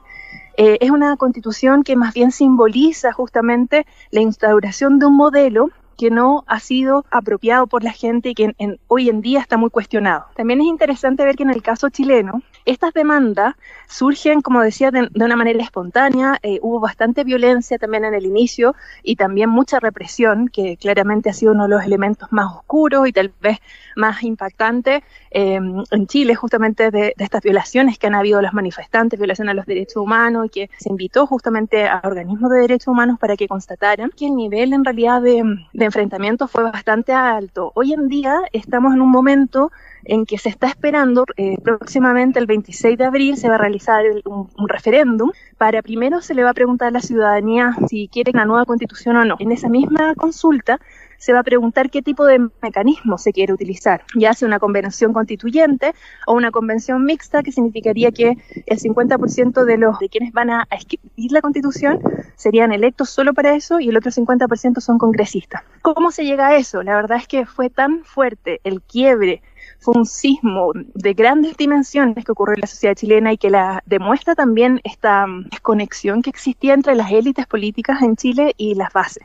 Eh, 0.56 0.78
es 0.80 0.90
una 0.90 1.16
constitución 1.16 1.82
que 1.82 1.96
más 1.96 2.14
bien 2.14 2.30
simboliza 2.30 3.12
justamente 3.12 3.86
la 4.10 4.20
instauración 4.20 4.98
de 4.98 5.06
un 5.06 5.16
modelo 5.16 5.70
que 5.94 6.10
no 6.10 6.44
ha 6.46 6.60
sido 6.60 7.04
apropiado 7.10 7.66
por 7.66 7.84
la 7.84 7.92
gente 7.92 8.30
y 8.30 8.34
que 8.34 8.54
hoy 8.88 9.08
en 9.08 9.20
día 9.20 9.40
está 9.40 9.56
muy 9.56 9.70
cuestionado. 9.70 10.26
También 10.36 10.60
es 10.60 10.66
interesante 10.66 11.24
ver 11.24 11.36
que 11.36 11.42
en 11.42 11.50
el 11.50 11.62
caso 11.62 11.88
chileno, 11.88 12.42
estas 12.64 12.94
demandas 12.94 13.54
surgen, 13.88 14.40
como 14.40 14.62
decía, 14.62 14.90
de, 14.90 15.08
una 15.14 15.36
manera 15.36 15.62
espontánea. 15.62 16.38
Eh, 16.42 16.58
hubo 16.62 16.80
bastante 16.80 17.22
violencia 17.22 17.78
también 17.78 18.04
en 18.04 18.14
el 18.14 18.24
inicio 18.24 18.74
y 19.02 19.16
también 19.16 19.50
mucha 19.50 19.80
represión, 19.80 20.48
que 20.48 20.76
claramente 20.76 21.30
ha 21.30 21.32
sido 21.32 21.52
uno 21.52 21.64
de 21.64 21.70
los 21.70 21.84
elementos 21.84 22.32
más 22.32 22.54
oscuros 22.54 23.06
y 23.06 23.12
tal 23.12 23.32
vez 23.40 23.58
más 23.96 24.22
impactantes 24.22 25.02
eh, 25.30 25.60
en 25.90 26.06
Chile, 26.06 26.34
justamente 26.34 26.90
de, 26.90 27.14
estas 27.18 27.42
violaciones 27.42 27.98
que 27.98 28.06
han 28.06 28.14
habido 28.14 28.40
los 28.40 28.52
manifestantes, 28.52 29.18
violación 29.18 29.48
a 29.48 29.54
los 29.54 29.66
derechos 29.66 29.96
humanos, 29.96 30.46
y 30.46 30.48
que 30.48 30.70
se 30.78 30.88
invitó 30.88 31.26
justamente 31.26 31.86
a 31.86 32.00
organismos 32.04 32.50
de 32.50 32.60
derechos 32.60 32.88
humanos 32.88 33.18
para 33.18 33.36
que 33.36 33.46
constataran 33.46 34.10
que 34.16 34.26
el 34.26 34.36
nivel 34.36 34.72
en 34.72 34.84
realidad 34.84 35.20
de 35.22 35.83
enfrentamiento 35.84 36.48
fue 36.48 36.64
bastante 36.64 37.12
alto. 37.12 37.72
Hoy 37.74 37.92
en 37.92 38.08
día 38.08 38.40
estamos 38.52 38.94
en 38.94 39.00
un 39.00 39.10
momento 39.10 39.70
en 40.04 40.26
que 40.26 40.38
se 40.38 40.48
está 40.48 40.68
esperando 40.68 41.24
eh, 41.36 41.56
próximamente 41.62 42.38
el 42.38 42.46
26 42.46 42.98
de 42.98 43.04
abril 43.04 43.36
se 43.36 43.48
va 43.48 43.54
a 43.54 43.58
realizar 43.58 44.04
un, 44.24 44.48
referéndum 44.68 45.30
para 45.56 45.82
primero 45.82 46.20
se 46.20 46.34
le 46.34 46.42
va 46.42 46.50
a 46.50 46.54
preguntar 46.54 46.88
a 46.88 46.90
la 46.90 47.00
ciudadanía 47.00 47.74
si 47.88 48.08
quiere 48.08 48.32
una 48.34 48.44
nueva 48.44 48.64
constitución 48.64 49.16
o 49.16 49.24
no. 49.24 49.36
En 49.38 49.52
esa 49.52 49.68
misma 49.68 50.14
consulta 50.14 50.80
se 51.18 51.32
va 51.32 51.40
a 51.40 51.42
preguntar 51.42 51.90
qué 51.90 52.02
tipo 52.02 52.24
de 52.24 52.48
mecanismo 52.62 53.18
se 53.18 53.32
quiere 53.32 53.52
utilizar, 53.52 54.04
ya 54.14 54.34
sea 54.34 54.46
una 54.46 54.58
convención 54.58 55.12
constituyente 55.12 55.94
o 56.26 56.34
una 56.34 56.50
convención 56.50 57.04
mixta, 57.04 57.42
que 57.42 57.52
significaría 57.52 58.12
que 58.12 58.36
el 58.66 58.78
50% 58.78 59.64
de 59.64 59.78
los 59.78 59.98
de 59.98 60.08
quienes 60.08 60.32
van 60.32 60.50
a 60.50 60.66
escribir 60.70 61.32
la 61.32 61.40
constitución 61.40 62.00
serían 62.36 62.72
electos 62.72 63.10
solo 63.10 63.34
para 63.34 63.54
eso 63.54 63.80
y 63.80 63.88
el 63.88 63.96
otro 63.96 64.10
50% 64.10 64.80
son 64.80 64.98
congresistas. 64.98 65.62
¿Cómo 65.82 66.10
se 66.10 66.24
llega 66.24 66.48
a 66.48 66.56
eso? 66.56 66.82
La 66.82 66.94
verdad 66.94 67.18
es 67.18 67.28
que 67.28 67.46
fue 67.46 67.70
tan 67.70 68.04
fuerte 68.04 68.60
el 68.64 68.82
quiebre 68.82 69.42
fue 69.84 69.94
un 69.96 70.06
sismo 70.06 70.72
de 70.74 71.12
grandes 71.12 71.56
dimensiones 71.56 72.24
que 72.24 72.32
ocurrió 72.32 72.54
en 72.54 72.62
la 72.62 72.66
sociedad 72.66 72.94
chilena 72.94 73.32
y 73.32 73.38
que 73.38 73.50
la 73.50 73.82
demuestra 73.84 74.34
también 74.34 74.80
esta 74.82 75.26
mm, 75.26 75.50
desconexión 75.50 76.22
que 76.22 76.30
existía 76.30 76.74
entre 76.74 76.94
las 76.94 77.12
élites 77.12 77.46
políticas 77.46 78.00
en 78.02 78.16
Chile 78.16 78.54
y 78.56 78.74
las 78.74 78.92
bases. 78.92 79.24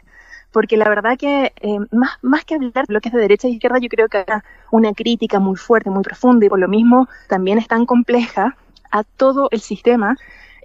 Porque 0.51 0.77
la 0.77 0.89
verdad 0.89 1.17
que 1.17 1.53
eh, 1.61 1.77
más, 1.91 2.17
más 2.21 2.45
que 2.45 2.55
hablar 2.55 2.73
de 2.73 2.83
bloques 2.87 3.13
de 3.13 3.19
derecha 3.19 3.47
y 3.47 3.53
izquierda, 3.53 3.77
yo 3.79 3.89
creo 3.89 4.07
que 4.07 4.17
hay 4.17 4.25
una 4.71 4.93
crítica 4.93 5.39
muy 5.39 5.55
fuerte, 5.55 5.89
muy 5.89 6.03
profunda 6.03 6.45
y 6.45 6.49
por 6.49 6.59
lo 6.59 6.67
mismo 6.67 7.07
también 7.27 7.57
es 7.57 7.67
tan 7.67 7.85
compleja 7.85 8.55
a 8.91 9.03
todo 9.03 9.49
el 9.51 9.61
sistema 9.61 10.15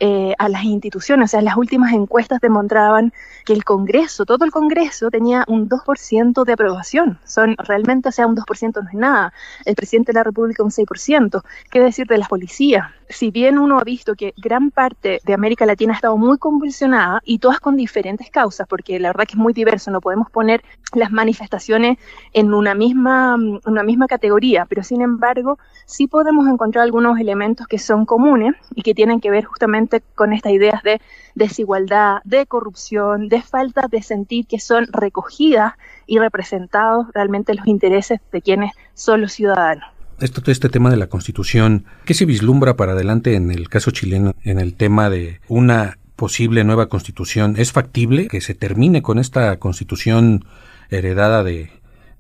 eh, 0.01 0.35
a 0.39 0.49
las 0.49 0.65
instituciones. 0.65 1.31
O 1.31 1.31
sea, 1.31 1.41
las 1.41 1.57
últimas 1.57 1.93
encuestas 1.93 2.41
demostraban 2.41 3.13
que 3.45 3.53
el 3.53 3.65
Congreso, 3.65 4.25
todo 4.25 4.45
el 4.45 4.51
Congreso, 4.51 5.09
tenía 5.11 5.45
un 5.47 5.69
2% 5.69 6.45
de 6.45 6.53
aprobación. 6.53 7.21
Son 7.25 7.55
realmente, 7.59 8.09
o 8.09 8.13
sea, 8.13 8.27
un 8.27 8.35
2% 8.35 8.83
no 8.83 8.89
es 8.89 8.95
nada. 8.95 9.33
El 9.65 9.77
presidente 9.77 10.13
de 10.13 10.19
la 10.19 10.25
República 10.25 10.65
un 10.65 10.71
6%. 10.71 11.43
¿Qué 11.71 11.81
decir 11.81 12.07
de 12.07 12.19
las 12.19 12.29
policías? 12.29 12.91
Si 13.09 13.31
bien 13.31 13.59
uno 13.59 13.79
ha 13.79 13.85
visto 13.85 14.15
que 14.15 14.35
gran 14.37 14.71
parte 14.71 15.21
de 15.25 15.35
América 15.35 15.67
Latina 15.67 15.93
ha 15.93 15.97
estado 15.97 16.17
muy 16.17 16.39
convulsionada 16.39 17.21
y 17.25 17.39
todas 17.39 17.61
con 17.61 17.77
diferentes 17.77 18.31
causas, 18.31 18.67
porque 18.67 18.99
la 18.99 19.09
verdad 19.09 19.25
que 19.27 19.33
es 19.33 19.39
muy 19.39 19.53
diverso, 19.53 19.91
no 19.91 20.01
podemos 20.01 20.31
poner 20.31 20.63
las 20.95 21.11
manifestaciones 21.11 21.99
en 22.33 22.55
una 22.55 22.75
misma, 22.75 23.37
una 23.67 23.83
misma 23.83 24.07
categoría, 24.07 24.67
pero 24.67 24.83
sin 24.83 25.03
embargo 25.03 25.59
sí 25.87 26.07
podemos 26.07 26.49
encontrar 26.49 26.85
algunos 26.85 27.19
elementos 27.19 27.67
que 27.67 27.79
son 27.79 28.07
comunes 28.07 28.55
y 28.75 28.83
que 28.83 28.95
tienen 28.95 29.21
que 29.21 29.31
ver 29.31 29.45
justamente 29.45 30.03
con 30.15 30.33
estas 30.33 30.53
ideas 30.53 30.83
de 30.83 31.01
desigualdad, 31.35 32.19
de 32.25 32.47
corrupción, 32.47 33.29
de 33.29 33.43
falta 33.43 33.87
de 33.89 34.03
sentir 34.03 34.47
que 34.47 34.61
son 34.61 34.87
recogidas 34.93 35.75
y 36.07 36.19
representados 36.19 37.09
realmente 37.15 37.55
los 37.55 37.67
intereses 37.67 38.21
de 38.33 38.43
quienes 38.43 38.73
son 38.95 39.21
los 39.21 39.33
ciudadanos. 39.33 39.94
Esto, 40.25 40.41
este 40.51 40.71
tema 40.71 40.89
de 40.89 40.97
la 40.97 41.09
Constitución, 41.09 41.85
¿qué 42.07 42.15
se 42.15 42.25
vislumbra 42.25 42.77
para 42.77 42.93
adelante 42.93 43.35
en 43.35 43.51
el 43.51 43.69
caso 43.69 43.91
chileno, 43.91 44.33
en 44.43 44.59
el 44.59 44.75
tema 44.75 45.11
de 45.11 45.43
una 45.49 45.99
posible 46.17 46.65
nueva 46.65 46.89
Constitución? 46.89 47.57
¿Es 47.59 47.73
factible 47.73 48.29
que 48.29 48.41
se 48.41 48.55
termine 48.55 49.03
con 49.03 49.19
esta 49.19 49.59
Constitución 49.59 50.47
heredada 50.89 51.45
de, 51.45 51.71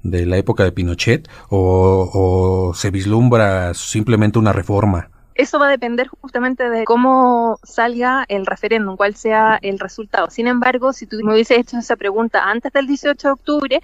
de 0.02 0.26
la 0.26 0.36
época 0.36 0.64
de 0.64 0.72
Pinochet 0.72 1.30
o, 1.48 2.10
o 2.12 2.74
se 2.74 2.90
vislumbra 2.90 3.72
simplemente 3.72 4.38
una 4.38 4.52
reforma? 4.52 5.08
Eso 5.34 5.58
va 5.58 5.68
a 5.68 5.70
depender 5.70 6.08
justamente 6.08 6.68
de 6.68 6.84
cómo 6.84 7.58
salga 7.62 8.26
el 8.28 8.44
referéndum, 8.44 8.98
cuál 8.98 9.16
sea 9.16 9.58
el 9.62 9.78
resultado. 9.78 10.28
Sin 10.28 10.46
embargo, 10.46 10.92
si 10.92 11.06
tú 11.06 11.16
me 11.24 11.32
hubieses 11.32 11.56
hecho 11.56 11.78
esa 11.78 11.96
pregunta 11.96 12.50
antes 12.50 12.70
del 12.70 12.86
18 12.86 13.28
de 13.28 13.32
octubre, 13.32 13.82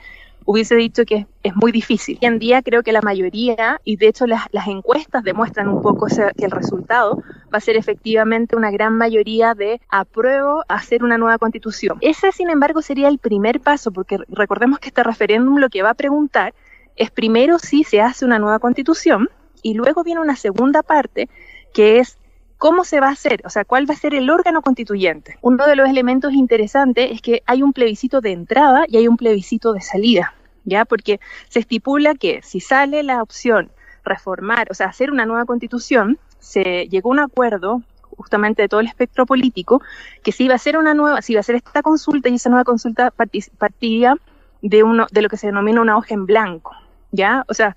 hubiese 0.51 0.75
dicho 0.75 1.05
que 1.05 1.29
es 1.45 1.55
muy 1.55 1.71
difícil. 1.71 2.19
Hoy 2.21 2.27
en 2.27 2.41
día 2.41 2.61
creo 2.61 2.83
que 2.83 2.91
la 2.91 3.03
mayoría, 3.03 3.81
y 3.85 3.97
de 3.97 4.09
hecho 4.09 4.27
las, 4.27 4.49
encuestas 4.67 5.23
demuestran 5.23 5.69
un 5.69 5.81
poco 5.81 6.09
que 6.09 6.45
el 6.45 6.51
resultado 6.51 7.23
va 7.53 7.59
a 7.59 7.61
ser 7.61 7.77
efectivamente 7.77 8.57
una 8.57 8.73
gran 8.73 8.99
mayoría 8.99 9.55
de 9.55 9.81
apruebo 9.89 10.65
hacer 10.69 11.05
una 11.05 11.19
nueva 11.19 11.39
constitución. 11.39 11.99
Ese, 12.01 12.33
sin 12.33 12.51
embargo, 12.51 12.83
sería 12.83 13.07
el 13.07 13.19
primer 13.19 13.61
paso, 13.61 13.93
porque 13.93 14.19
recordemos 14.29 14.81
que 14.81 14.89
este 14.89 15.05
referéndum 15.05 15.59
lo 15.59 15.69
que 15.69 15.83
va 15.83 15.91
a 15.91 15.95
preguntar 15.95 16.53
es 16.97 17.13
primero 17.13 17.61
si 17.61 17.85
se 17.85 18.01
hace 18.01 18.25
una 18.25 18.41
nueva 18.41 18.59
constitución, 18.59 19.29
y 19.63 19.75
luego 19.75 20.03
viene 20.03 20.21
una 20.21 20.35
segunda 20.35 20.83
parte 20.83 21.29
que 21.73 22.01
es 22.01 22.19
cómo 22.59 22.85
se 22.85 22.99
va 22.99 23.09
a 23.09 23.13
hacer, 23.13 23.41
o 23.45 23.51
sea, 23.51 23.65
cuál 23.65 23.89
va 23.89 23.95
a 23.95 23.97
ser 23.97 24.15
el 24.15 24.29
órgano 24.31 24.63
constituyente. 24.63 25.39
Uno 25.43 25.67
de 25.67 25.77
los 25.77 25.89
elementos 25.89 26.33
interesantes 26.33 27.11
es 27.13 27.23
que 27.23 27.43
hay 27.47 27.63
un 27.63 27.73
plebiscito 27.73 28.21
de 28.21 28.33
entrada 28.33 28.85
y 28.89 28.97
hay 28.97 29.07
un 29.07 29.17
plebiscito 29.17 29.73
de 29.73 29.81
salida, 29.81 30.35
¿ya? 30.65 30.85
Porque 30.85 31.21
se 31.49 31.61
estipula 31.61 32.15
que 32.15 32.41
si 32.43 32.61
sale 32.61 33.03
la 33.03 33.23
opción 33.23 33.71
reformar, 34.05 34.69
o 34.71 34.75
sea, 34.75 34.87
hacer 34.87 35.11
una 35.11 35.27
nueva 35.27 35.45
constitución, 35.45 36.19
se 36.39 36.89
llegó 36.89 37.11
a 37.11 37.13
un 37.13 37.19
acuerdo 37.21 37.83
justamente 38.17 38.63
de 38.63 38.69
todo 38.69 38.81
el 38.81 38.87
espectro 38.87 39.25
político, 39.25 39.81
que 40.23 40.33
si 40.33 40.45
iba 40.45 40.55
a 40.55 40.59
ser 40.59 40.77
una 40.77 40.95
nueva, 40.95 41.23
si 41.23 41.33
iba 41.33 41.41
a 41.41 41.45
ser 41.45 41.57
esta 41.57 41.83
consulta 41.83 42.29
y 42.29 42.35
esa 42.35 42.51
nueva 42.51 42.65
consulta 42.65 43.13
partiría 43.59 44.17
de 44.63 44.83
uno, 44.83 45.07
de 45.11 45.23
lo 45.23 45.29
que 45.29 45.37
se 45.37 45.47
denomina 45.47 45.81
una 45.81 45.97
hoja 45.97 46.15
en 46.15 46.27
blanco, 46.27 46.73
¿ya? 47.13 47.45
O 47.49 47.55
sea, 47.55 47.77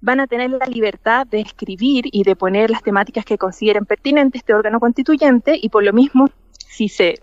van 0.00 0.20
a 0.20 0.26
tener 0.26 0.50
la 0.50 0.66
libertad 0.66 1.26
de 1.26 1.40
escribir 1.40 2.06
y 2.10 2.24
de 2.24 2.36
poner 2.36 2.70
las 2.70 2.82
temáticas 2.82 3.24
que 3.24 3.38
consideren 3.38 3.84
pertinentes 3.84 4.40
este 4.40 4.54
órgano 4.54 4.80
constituyente 4.80 5.58
y 5.60 5.68
por 5.68 5.84
lo 5.84 5.92
mismo, 5.92 6.30
si 6.56 6.88
se 6.88 7.20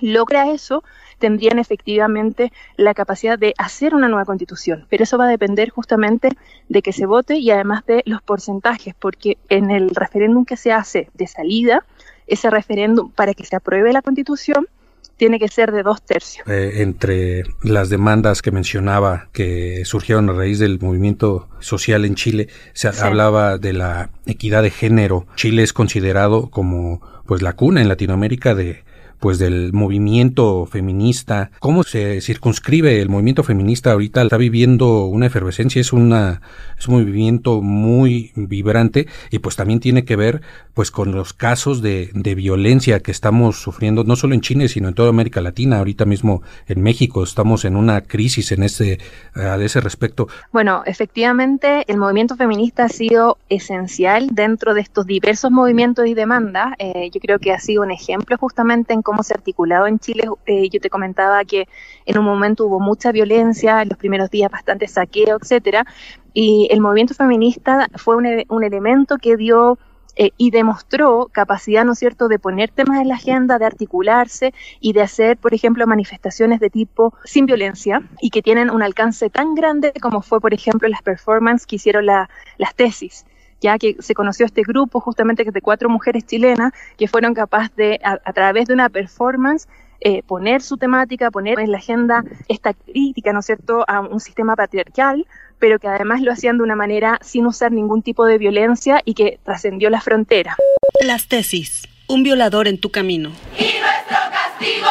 logra 0.00 0.50
eso, 0.50 0.84
tendrían 1.18 1.58
efectivamente 1.58 2.52
la 2.76 2.94
capacidad 2.94 3.38
de 3.38 3.54
hacer 3.58 3.94
una 3.94 4.08
nueva 4.08 4.24
constitución. 4.24 4.86
Pero 4.88 5.04
eso 5.04 5.18
va 5.18 5.26
a 5.26 5.30
depender 5.30 5.70
justamente 5.70 6.30
de 6.68 6.82
que 6.82 6.92
se 6.92 7.06
vote 7.06 7.38
y 7.38 7.50
además 7.50 7.84
de 7.86 8.02
los 8.06 8.22
porcentajes, 8.22 8.94
porque 8.98 9.38
en 9.48 9.70
el 9.70 9.90
referéndum 9.94 10.44
que 10.44 10.56
se 10.56 10.72
hace 10.72 11.08
de 11.14 11.26
salida, 11.26 11.84
ese 12.26 12.50
referéndum 12.50 13.10
para 13.10 13.34
que 13.34 13.44
se 13.44 13.56
apruebe 13.56 13.92
la 13.92 14.02
constitución, 14.02 14.68
tiene 15.16 15.40
que 15.40 15.48
ser 15.48 15.72
de 15.72 15.82
dos 15.82 16.00
tercios. 16.00 16.46
Eh, 16.48 16.74
entre 16.76 17.42
las 17.62 17.88
demandas 17.88 18.40
que 18.40 18.52
mencionaba 18.52 19.28
que 19.32 19.84
surgieron 19.84 20.30
a 20.30 20.32
raíz 20.32 20.60
del 20.60 20.78
movimiento 20.78 21.48
social 21.58 22.04
en 22.04 22.14
Chile, 22.14 22.48
se 22.72 22.88
hablaba 22.88 23.58
de 23.58 23.72
la 23.72 24.10
equidad 24.26 24.62
de 24.62 24.70
género. 24.70 25.26
Chile 25.34 25.64
es 25.64 25.72
considerado 25.72 26.50
como 26.50 27.02
pues 27.26 27.42
la 27.42 27.54
cuna 27.54 27.82
en 27.82 27.88
Latinoamérica 27.88 28.54
de 28.54 28.84
pues 29.18 29.38
del 29.38 29.72
movimiento 29.72 30.66
feminista, 30.66 31.50
cómo 31.58 31.82
se 31.82 32.20
circunscribe 32.20 33.00
el 33.00 33.08
movimiento 33.08 33.42
feminista 33.42 33.92
ahorita 33.92 34.22
está 34.22 34.36
viviendo 34.36 35.04
una 35.04 35.26
efervescencia, 35.26 35.80
es 35.80 35.92
una 35.92 36.40
es 36.78 36.86
un 36.88 36.94
movimiento 36.96 37.60
muy 37.60 38.32
vibrante 38.36 39.06
y 39.30 39.40
pues 39.40 39.56
también 39.56 39.80
tiene 39.80 40.04
que 40.04 40.16
ver 40.16 40.42
pues 40.74 40.90
con 40.90 41.12
los 41.12 41.32
casos 41.32 41.82
de, 41.82 42.10
de 42.14 42.34
violencia 42.34 43.00
que 43.00 43.10
estamos 43.10 43.60
sufriendo 43.60 44.04
no 44.04 44.16
solo 44.16 44.34
en 44.34 44.40
Chile 44.40 44.68
sino 44.68 44.88
en 44.88 44.94
toda 44.94 45.08
América 45.10 45.40
Latina, 45.40 45.78
ahorita 45.78 46.04
mismo 46.04 46.42
en 46.66 46.82
México 46.82 47.22
estamos 47.22 47.64
en 47.64 47.76
una 47.76 48.02
crisis 48.02 48.52
en 48.52 48.62
ese 48.62 48.98
a 49.34 49.56
ese 49.56 49.80
respecto. 49.80 50.28
Bueno, 50.52 50.82
efectivamente 50.86 51.84
el 51.88 51.96
movimiento 51.96 52.36
feminista 52.36 52.84
ha 52.84 52.88
sido 52.88 53.38
esencial 53.48 54.28
dentro 54.32 54.74
de 54.74 54.80
estos 54.80 55.06
diversos 55.06 55.50
movimientos 55.50 56.06
y 56.06 56.14
demandas. 56.14 56.74
Eh, 56.78 57.10
yo 57.12 57.20
creo 57.20 57.38
que 57.38 57.52
ha 57.52 57.58
sido 57.58 57.82
un 57.82 57.90
ejemplo 57.90 58.36
justamente 58.38 58.94
en 58.94 59.02
cómo 59.08 59.22
se 59.22 59.32
ha 59.32 59.38
articulado 59.38 59.86
en 59.86 59.98
Chile. 59.98 60.24
Eh, 60.44 60.68
yo 60.68 60.80
te 60.80 60.90
comentaba 60.90 61.42
que 61.46 61.66
en 62.04 62.18
un 62.18 62.26
momento 62.26 62.66
hubo 62.66 62.78
mucha 62.78 63.10
violencia, 63.10 63.80
en 63.80 63.88
los 63.88 63.96
primeros 63.96 64.28
días 64.28 64.50
bastante 64.50 64.86
saqueo, 64.86 65.38
etcétera, 65.40 65.86
y 66.34 66.68
el 66.70 66.82
movimiento 66.82 67.14
feminista 67.14 67.88
fue 67.96 68.16
un, 68.16 68.26
un 68.50 68.64
elemento 68.64 69.16
que 69.16 69.38
dio 69.38 69.78
eh, 70.14 70.32
y 70.36 70.50
demostró 70.50 71.30
capacidad, 71.32 71.86
¿no 71.86 71.92
es 71.92 71.98
cierto?, 72.00 72.28
de 72.28 72.38
poner 72.38 72.70
temas 72.70 73.00
en 73.00 73.08
la 73.08 73.14
agenda, 73.14 73.58
de 73.58 73.64
articularse 73.64 74.52
y 74.78 74.92
de 74.92 75.00
hacer, 75.00 75.38
por 75.38 75.54
ejemplo, 75.54 75.86
manifestaciones 75.86 76.60
de 76.60 76.68
tipo 76.68 77.14
sin 77.24 77.46
violencia 77.46 78.02
y 78.20 78.28
que 78.28 78.42
tienen 78.42 78.68
un 78.68 78.82
alcance 78.82 79.30
tan 79.30 79.54
grande 79.54 79.94
como 80.02 80.20
fue, 80.20 80.38
por 80.38 80.52
ejemplo, 80.52 80.86
las 80.86 81.00
performances 81.00 81.66
que 81.66 81.76
hicieron 81.76 82.04
la, 82.04 82.28
las 82.58 82.74
tesis 82.74 83.24
ya 83.60 83.78
que 83.78 83.96
se 84.00 84.14
conoció 84.14 84.46
este 84.46 84.62
grupo 84.62 85.00
justamente 85.00 85.44
de 85.44 85.60
cuatro 85.60 85.88
mujeres 85.88 86.26
chilenas 86.26 86.72
que 86.96 87.08
fueron 87.08 87.34
capaces 87.34 87.74
de, 87.76 88.00
a, 88.02 88.18
a 88.24 88.32
través 88.32 88.66
de 88.66 88.74
una 88.74 88.88
performance, 88.88 89.68
eh, 90.00 90.22
poner 90.22 90.62
su 90.62 90.76
temática, 90.76 91.30
poner 91.30 91.58
en 91.58 91.72
la 91.72 91.78
agenda 91.78 92.22
esta 92.48 92.72
crítica, 92.72 93.32
¿no 93.32 93.40
es 93.40 93.46
cierto?, 93.46 93.84
a 93.88 94.00
un 94.00 94.20
sistema 94.20 94.54
patriarcal, 94.54 95.26
pero 95.58 95.80
que 95.80 95.88
además 95.88 96.20
lo 96.20 96.30
hacían 96.30 96.58
de 96.58 96.62
una 96.62 96.76
manera 96.76 97.18
sin 97.20 97.46
usar 97.46 97.72
ningún 97.72 98.02
tipo 98.02 98.24
de 98.24 98.38
violencia 98.38 99.02
y 99.04 99.14
que 99.14 99.40
trascendió 99.44 99.90
la 99.90 100.00
frontera. 100.00 100.56
Las 101.04 101.26
tesis, 101.26 101.88
un 102.06 102.22
violador 102.22 102.68
en 102.68 102.78
tu 102.80 102.90
camino. 102.90 103.30
Y 103.58 103.64
nuestro 103.80 104.18
castigo 104.30 104.86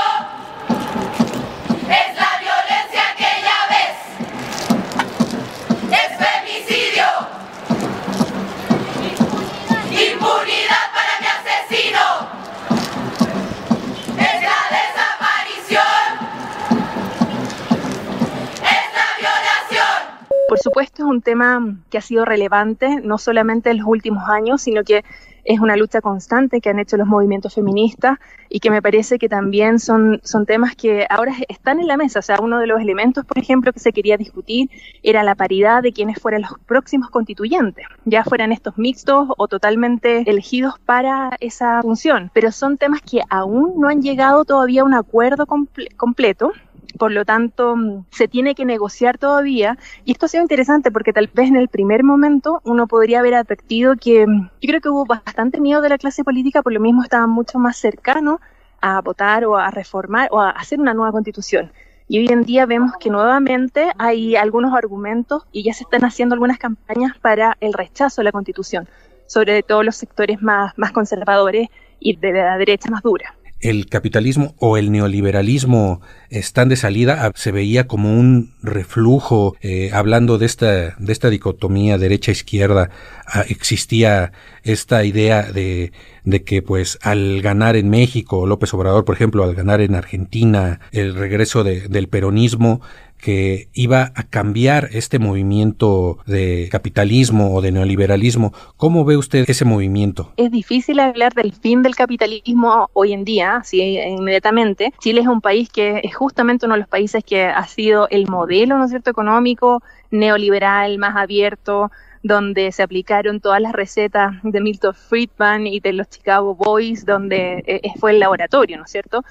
Por 20.57 20.63
supuesto, 20.63 21.03
es 21.03 21.09
un 21.09 21.21
tema 21.21 21.77
que 21.91 21.99
ha 21.99 22.01
sido 22.01 22.25
relevante 22.25 22.99
no 23.03 23.19
solamente 23.19 23.69
en 23.69 23.77
los 23.77 23.85
últimos 23.85 24.27
años, 24.27 24.59
sino 24.59 24.83
que 24.83 25.05
es 25.43 25.59
una 25.59 25.77
lucha 25.77 26.01
constante 26.01 26.59
que 26.59 26.69
han 26.69 26.79
hecho 26.79 26.97
los 26.97 27.07
movimientos 27.07 27.53
feministas 27.53 28.17
y 28.49 28.59
que 28.59 28.71
me 28.71 28.81
parece 28.81 29.19
que 29.19 29.29
también 29.29 29.79
son, 29.79 30.19
son 30.23 30.47
temas 30.47 30.75
que 30.75 31.05
ahora 31.09 31.33
están 31.47 31.79
en 31.79 31.87
la 31.87 31.95
mesa. 31.95 32.19
O 32.19 32.21
sea, 32.21 32.37
uno 32.41 32.59
de 32.59 32.65
los 32.65 32.81
elementos, 32.81 33.23
por 33.23 33.37
ejemplo, 33.37 33.71
que 33.71 33.79
se 33.79 33.93
quería 33.93 34.17
discutir 34.17 34.69
era 35.03 35.23
la 35.23 35.35
paridad 35.35 35.83
de 35.83 35.93
quienes 35.93 36.19
fueran 36.19 36.41
los 36.41 36.59
próximos 36.65 37.11
constituyentes, 37.11 37.85
ya 38.03 38.23
fueran 38.23 38.51
estos 38.51 38.77
mixtos 38.77 39.29
o 39.37 39.47
totalmente 39.47 40.29
elegidos 40.29 40.79
para 40.79 41.37
esa 41.39 41.83
función. 41.83 42.31
Pero 42.33 42.51
son 42.51 42.77
temas 42.77 43.01
que 43.01 43.21
aún 43.29 43.79
no 43.79 43.89
han 43.89 44.01
llegado 44.01 44.43
todavía 44.43 44.81
a 44.81 44.85
un 44.85 44.95
acuerdo 44.95 45.45
comple 45.45 45.89
completo 45.95 46.51
por 46.97 47.11
lo 47.11 47.25
tanto 47.25 47.75
se 48.11 48.27
tiene 48.27 48.55
que 48.55 48.65
negociar 48.65 49.17
todavía 49.17 49.77
y 50.05 50.11
esto 50.11 50.25
ha 50.25 50.29
sido 50.29 50.41
interesante 50.41 50.91
porque 50.91 51.13
tal 51.13 51.29
vez 51.33 51.49
en 51.49 51.55
el 51.55 51.67
primer 51.67 52.03
momento 52.03 52.61
uno 52.63 52.87
podría 52.87 53.19
haber 53.19 53.35
advertido 53.35 53.95
que 53.95 54.25
yo 54.25 54.67
creo 54.67 54.81
que 54.81 54.89
hubo 54.89 55.05
bastante 55.05 55.59
miedo 55.59 55.81
de 55.81 55.89
la 55.89 55.97
clase 55.97 56.23
política, 56.23 56.61
por 56.61 56.73
lo 56.73 56.79
mismo 56.79 57.03
estaban 57.03 57.29
mucho 57.29 57.59
más 57.59 57.77
cercanos 57.77 58.39
a 58.81 59.01
votar 59.01 59.45
o 59.45 59.57
a 59.57 59.71
reformar 59.71 60.29
o 60.31 60.39
a 60.39 60.51
hacer 60.51 60.79
una 60.79 60.93
nueva 60.93 61.11
constitución. 61.11 61.71
Y 62.09 62.19
hoy 62.19 62.27
en 62.31 62.43
día 62.43 62.65
vemos 62.65 62.93
que 62.99 63.09
nuevamente 63.09 63.91
hay 63.97 64.35
algunos 64.35 64.73
argumentos 64.73 65.45
y 65.51 65.63
ya 65.63 65.73
se 65.73 65.83
están 65.83 66.05
haciendo 66.05 66.33
algunas 66.33 66.57
campañas 66.57 67.17
para 67.19 67.57
el 67.59 67.73
rechazo 67.73 68.21
de 68.21 68.25
la 68.25 68.31
constitución, 68.31 68.87
sobre 69.25 69.61
todo 69.61 69.83
los 69.83 69.97
sectores 69.97 70.41
más, 70.41 70.73
más 70.77 70.91
conservadores 70.91 71.67
y 71.99 72.15
de 72.15 72.31
la 72.31 72.57
derecha 72.57 72.89
más 72.89 73.01
dura 73.01 73.36
el 73.59 73.87
capitalismo 73.87 74.55
o 74.59 74.77
el 74.77 74.91
neoliberalismo 74.91 76.01
están 76.29 76.69
de 76.69 76.75
salida, 76.75 77.31
se 77.35 77.51
veía 77.51 77.87
como 77.87 78.13
un 78.13 78.53
reflujo, 78.61 79.55
eh, 79.61 79.89
hablando 79.93 80.37
de 80.37 80.45
esta, 80.45 80.95
de 80.97 81.11
esta 81.11 81.29
dicotomía 81.29 81.97
derecha-izquierda, 81.97 82.89
ah, 83.25 83.45
existía 83.47 84.31
esta 84.63 85.03
idea 85.05 85.43
de, 85.51 85.91
de 86.23 86.43
que 86.43 86.61
pues 86.61 86.99
al 87.01 87.41
ganar 87.41 87.75
en 87.75 87.89
México, 87.89 88.45
López 88.45 88.73
Obrador, 88.73 89.05
por 89.05 89.15
ejemplo, 89.15 89.43
al 89.43 89.55
ganar 89.55 89.81
en 89.81 89.95
Argentina, 89.95 90.79
el 90.91 91.15
regreso 91.15 91.63
de, 91.63 91.87
del 91.87 92.09
peronismo, 92.09 92.81
que 93.17 93.69
iba 93.73 94.11
a 94.15 94.23
cambiar 94.23 94.89
este 94.91 95.19
movimiento 95.19 96.19
de 96.25 96.69
capitalismo 96.71 97.53
o 97.53 97.61
de 97.61 97.71
neoliberalismo. 97.71 98.53
¿Cómo 98.77 99.05
ve 99.05 99.17
usted 99.17 99.45
ese 99.47 99.65
movimiento? 99.65 100.31
Es 100.37 100.51
difícil 100.51 100.99
hablar 100.99 101.33
del 101.33 101.53
fin 101.53 101.81
del 101.81 101.95
capitalismo 101.95 102.89
hoy 102.93 103.13
en 103.13 103.23
día, 103.23 103.57
así 103.57 103.81
inmediatamente. 103.81 104.93
Chile 104.99 105.21
es 105.21 105.27
un 105.27 105.41
país 105.41 105.69
que 105.69 106.01
es 106.03 106.15
justamente 106.15 106.65
uno 106.65 106.75
de 106.75 106.81
los 106.81 106.89
países 106.89 107.23
que 107.23 107.45
ha 107.45 107.67
sido 107.67 108.07
el 108.09 108.27
modelo, 108.27 108.77
¿no 108.77 108.85
es 108.85 108.91
cierto?, 108.91 109.09
económico, 109.09 109.81
neoliberal, 110.11 110.97
más 110.97 111.15
abierto, 111.15 111.91
donde 112.23 112.71
se 112.71 112.83
aplicaron 112.83 113.39
todas 113.39 113.61
las 113.61 113.73
recetas 113.73 114.35
de 114.43 114.61
Milton 114.61 114.93
Friedman 114.93 115.67
y 115.67 115.79
de 115.79 115.93
los 115.93 116.09
Chicago 116.09 116.55
Boys, 116.55 117.05
donde 117.05 117.63
eh, 117.65 117.81
fue 117.99 118.11
el 118.11 118.19
laboratorio, 118.19 118.77
¿no 118.77 118.83
es 118.83 118.91
cierto? 118.91 119.23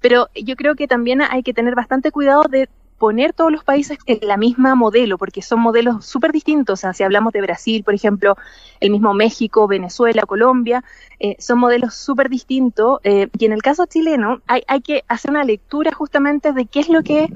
Pero 0.00 0.28
yo 0.34 0.56
creo 0.56 0.74
que 0.74 0.86
también 0.86 1.22
hay 1.22 1.42
que 1.42 1.54
tener 1.54 1.74
bastante 1.74 2.10
cuidado 2.10 2.44
de 2.48 2.68
poner 2.98 3.32
todos 3.32 3.52
los 3.52 3.64
países 3.64 3.98
en 4.06 4.26
la 4.26 4.36
misma 4.36 4.74
modelo, 4.74 5.18
porque 5.18 5.42
son 5.42 5.60
modelos 5.60 6.04
súper 6.06 6.32
distintos. 6.32 6.82
Si 6.94 7.02
hablamos 7.02 7.32
de 7.32 7.42
Brasil, 7.42 7.84
por 7.84 7.94
ejemplo, 7.94 8.36
el 8.80 8.90
mismo 8.90 9.14
México, 9.14 9.66
Venezuela, 9.66 10.22
Colombia, 10.22 10.84
eh, 11.20 11.36
son 11.38 11.58
modelos 11.58 11.94
súper 11.94 12.28
distintos. 12.28 13.00
Eh, 13.04 13.28
y 13.38 13.44
en 13.44 13.52
el 13.52 13.62
caso 13.62 13.86
chileno, 13.86 14.40
hay, 14.46 14.62
hay 14.66 14.80
que 14.80 15.04
hacer 15.08 15.30
una 15.30 15.44
lectura 15.44 15.92
justamente 15.92 16.52
de 16.52 16.66
qué 16.66 16.80
es 16.80 16.88
lo 16.88 17.02
que 17.02 17.28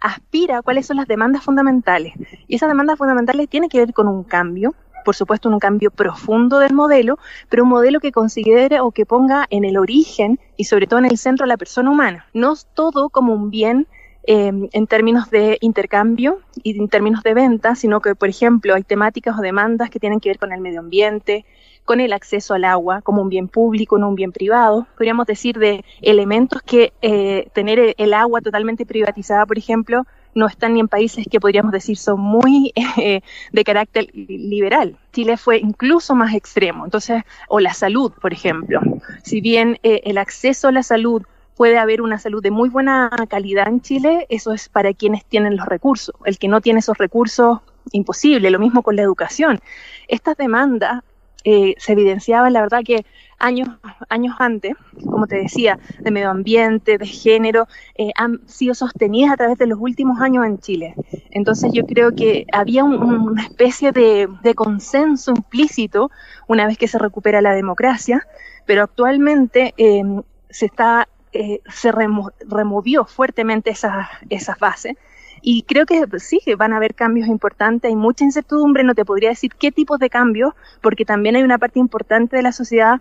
aspira, 0.00 0.62
cuáles 0.62 0.86
son 0.86 0.96
las 0.96 1.06
demandas 1.06 1.44
fundamentales. 1.44 2.14
Y 2.48 2.56
esas 2.56 2.68
demandas 2.68 2.98
fundamentales 2.98 3.48
tienen 3.48 3.68
que 3.68 3.78
ver 3.78 3.92
con 3.92 4.08
un 4.08 4.24
cambio, 4.24 4.74
por 5.04 5.14
supuesto 5.14 5.48
un 5.48 5.58
cambio 5.58 5.90
profundo 5.90 6.58
del 6.58 6.72
modelo, 6.72 7.18
pero 7.48 7.64
un 7.64 7.70
modelo 7.70 8.00
que 8.00 8.12
considere 8.12 8.80
o 8.80 8.90
que 8.90 9.06
ponga 9.06 9.46
en 9.50 9.64
el 9.64 9.76
origen 9.76 10.38
y 10.56 10.64
sobre 10.64 10.86
todo 10.86 11.00
en 11.00 11.06
el 11.06 11.18
centro 11.18 11.44
a 11.44 11.48
la 11.48 11.56
persona 11.56 11.90
humana. 11.90 12.26
No 12.34 12.54
todo 12.74 13.08
como 13.08 13.32
un 13.32 13.50
bien 13.50 13.86
eh, 14.24 14.52
en 14.72 14.86
términos 14.86 15.30
de 15.30 15.58
intercambio 15.60 16.40
y 16.62 16.78
en 16.78 16.88
términos 16.88 17.22
de 17.22 17.34
venta, 17.34 17.74
sino 17.74 18.00
que, 18.00 18.14
por 18.14 18.28
ejemplo, 18.28 18.74
hay 18.74 18.82
temáticas 18.82 19.38
o 19.38 19.42
demandas 19.42 19.90
que 19.90 20.00
tienen 20.00 20.20
que 20.20 20.30
ver 20.30 20.38
con 20.38 20.52
el 20.52 20.60
medio 20.60 20.80
ambiente, 20.80 21.44
con 21.84 22.00
el 22.00 22.12
acceso 22.12 22.54
al 22.54 22.64
agua 22.64 23.02
como 23.02 23.22
un 23.22 23.28
bien 23.28 23.48
público, 23.48 23.98
no 23.98 24.08
un 24.08 24.14
bien 24.14 24.32
privado. 24.32 24.86
Podríamos 24.96 25.26
decir 25.26 25.58
de 25.58 25.84
elementos 26.02 26.62
que 26.62 26.92
eh, 27.02 27.48
tener 27.52 27.94
el 27.98 28.14
agua 28.14 28.40
totalmente 28.40 28.86
privatizada, 28.86 29.46
por 29.46 29.58
ejemplo, 29.58 30.06
no 30.34 30.46
están 30.46 30.74
ni 30.74 30.80
en 30.80 30.88
países 30.88 31.26
que 31.28 31.40
podríamos 31.40 31.72
decir 31.72 31.96
son 31.96 32.20
muy 32.20 32.72
eh, 32.96 33.22
de 33.52 33.64
carácter 33.64 34.08
liberal. 34.14 34.96
Chile 35.12 35.36
fue 35.36 35.58
incluso 35.58 36.14
más 36.14 36.34
extremo. 36.34 36.84
Entonces, 36.84 37.22
o 37.48 37.58
la 37.58 37.74
salud, 37.74 38.12
por 38.20 38.32
ejemplo. 38.32 38.80
Si 39.24 39.40
bien 39.40 39.78
eh, 39.82 40.02
el 40.04 40.18
acceso 40.18 40.68
a 40.68 40.72
la 40.72 40.82
salud 40.82 41.22
puede 41.60 41.76
haber 41.76 42.00
una 42.00 42.18
salud 42.18 42.42
de 42.42 42.50
muy 42.50 42.70
buena 42.70 43.10
calidad 43.28 43.68
en 43.68 43.82
Chile, 43.82 44.26
eso 44.30 44.54
es 44.54 44.70
para 44.70 44.94
quienes 44.94 45.26
tienen 45.26 45.58
los 45.58 45.66
recursos. 45.66 46.14
El 46.24 46.38
que 46.38 46.48
no 46.48 46.62
tiene 46.62 46.78
esos 46.78 46.96
recursos, 46.96 47.58
imposible. 47.92 48.50
Lo 48.50 48.58
mismo 48.58 48.80
con 48.82 48.96
la 48.96 49.02
educación. 49.02 49.60
Estas 50.08 50.38
demandas 50.38 51.02
eh, 51.44 51.74
se 51.76 51.92
evidenciaban, 51.92 52.54
la 52.54 52.62
verdad 52.62 52.80
que 52.82 53.04
años, 53.38 53.68
años 54.08 54.36
antes, 54.38 54.72
como 55.04 55.26
te 55.26 55.36
decía, 55.36 55.78
de 55.98 56.10
medio 56.10 56.30
ambiente, 56.30 56.96
de 56.96 57.04
género, 57.04 57.68
eh, 57.94 58.10
han 58.16 58.40
sido 58.48 58.72
sostenidas 58.72 59.30
a 59.30 59.36
través 59.36 59.58
de 59.58 59.66
los 59.66 59.78
últimos 59.78 60.18
años 60.22 60.46
en 60.46 60.60
Chile. 60.60 60.94
Entonces 61.30 61.72
yo 61.74 61.84
creo 61.84 62.14
que 62.14 62.46
había 62.54 62.84
un, 62.84 62.94
una 62.94 63.42
especie 63.42 63.92
de, 63.92 64.30
de, 64.42 64.54
consenso 64.54 65.32
implícito 65.32 66.10
una 66.48 66.66
vez 66.66 66.78
que 66.78 66.88
se 66.88 66.98
recupera 66.98 67.42
la 67.42 67.52
democracia, 67.52 68.26
pero 68.64 68.82
actualmente 68.82 69.74
eh, 69.76 70.02
se 70.48 70.64
está 70.64 71.06
eh, 71.32 71.60
se 71.68 71.92
remo 71.92 72.32
removió 72.48 73.04
fuertemente 73.04 73.70
esas 73.70 74.08
esa 74.28 74.56
bases. 74.60 74.96
Y 75.42 75.62
creo 75.62 75.86
que 75.86 76.04
sí, 76.18 76.40
que 76.44 76.54
van 76.54 76.72
a 76.72 76.76
haber 76.76 76.94
cambios 76.94 77.28
importantes, 77.28 77.88
hay 77.88 77.96
mucha 77.96 78.24
incertidumbre, 78.24 78.84
no 78.84 78.94
te 78.94 79.04
podría 79.04 79.30
decir 79.30 79.52
qué 79.58 79.72
tipos 79.72 79.98
de 79.98 80.10
cambios, 80.10 80.52
porque 80.82 81.04
también 81.04 81.36
hay 81.36 81.42
una 81.42 81.56
parte 81.56 81.78
importante 81.78 82.36
de 82.36 82.42
la 82.42 82.52
sociedad 82.52 83.00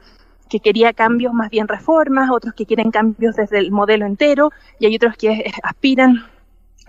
que 0.49 0.59
quería 0.59 0.93
cambios 0.93 1.33
más 1.33 1.49
bien 1.49 1.67
reformas, 1.67 2.29
otros 2.31 2.53
que 2.53 2.65
quieren 2.65 2.91
cambios 2.91 3.35
desde 3.35 3.59
el 3.59 3.71
modelo 3.71 4.05
entero 4.05 4.51
y 4.79 4.87
hay 4.87 4.95
otros 4.95 5.15
que 5.15 5.51
aspiran 5.63 6.25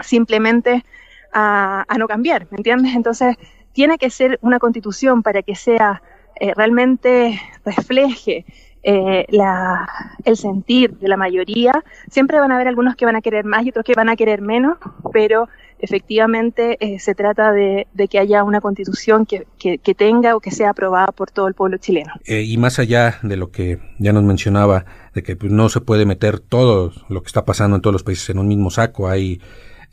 simplemente 0.00 0.84
a, 1.32 1.84
no 1.98 2.08
cambiar, 2.08 2.46
¿me 2.50 2.56
entiendes? 2.56 2.94
Entonces, 2.94 3.36
tiene 3.72 3.98
que 3.98 4.10
ser 4.10 4.38
una 4.42 4.58
constitución 4.58 5.22
para 5.22 5.42
que 5.42 5.54
sea 5.54 6.02
eh, 6.40 6.54
realmente 6.54 7.40
refleje 7.64 8.44
eh, 8.82 9.26
la, 9.28 9.88
el 10.24 10.36
sentir 10.36 10.96
de 10.98 11.08
la 11.08 11.16
mayoría. 11.16 11.84
Siempre 12.10 12.40
van 12.40 12.50
a 12.50 12.54
haber 12.54 12.68
algunos 12.68 12.96
que 12.96 13.04
van 13.04 13.16
a 13.16 13.20
querer 13.20 13.44
más 13.44 13.64
y 13.64 13.70
otros 13.70 13.84
que 13.84 13.94
van 13.94 14.08
a 14.08 14.16
querer 14.16 14.40
menos, 14.40 14.78
pero 15.12 15.48
efectivamente 15.80 16.76
eh, 16.80 16.98
se 16.98 17.14
trata 17.14 17.52
de, 17.52 17.86
que 18.10 18.18
haya 18.18 18.44
una 18.44 18.60
constitución 18.60 19.26
que, 19.26 19.46
que, 19.58 19.94
tenga 19.94 20.36
o 20.36 20.40
que 20.40 20.50
sea 20.50 20.70
aprobada 20.70 21.08
por 21.12 21.30
todo 21.30 21.48
el 21.48 21.54
pueblo 21.54 21.78
chileno. 21.78 22.12
Eh, 22.26 22.42
y 22.42 22.56
más 22.56 22.78
allá 22.78 23.18
de 23.22 23.36
lo 23.36 23.50
que 23.50 23.78
ya 23.98 24.12
nos 24.12 24.22
mencionaba, 24.22 24.84
de 25.14 25.22
que 25.22 25.36
no 25.42 25.68
se 25.68 25.80
puede 25.80 26.06
meter 26.06 26.38
todo 26.40 26.92
lo 27.08 27.22
que 27.22 27.26
está 27.26 27.44
pasando 27.44 27.76
en 27.76 27.82
todos 27.82 27.92
los 27.92 28.02
países 28.02 28.30
en 28.30 28.38
un 28.38 28.48
mismo 28.48 28.70
saco, 28.70 29.08
hay 29.08 29.40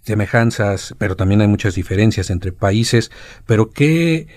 semejanzas, 0.03 0.95
pero 0.97 1.15
también 1.15 1.41
hay 1.41 1.47
muchas 1.47 1.75
diferencias 1.75 2.29
entre 2.29 2.53
países, 2.53 3.11
pero 3.45 3.69
¿qué 3.69 4.27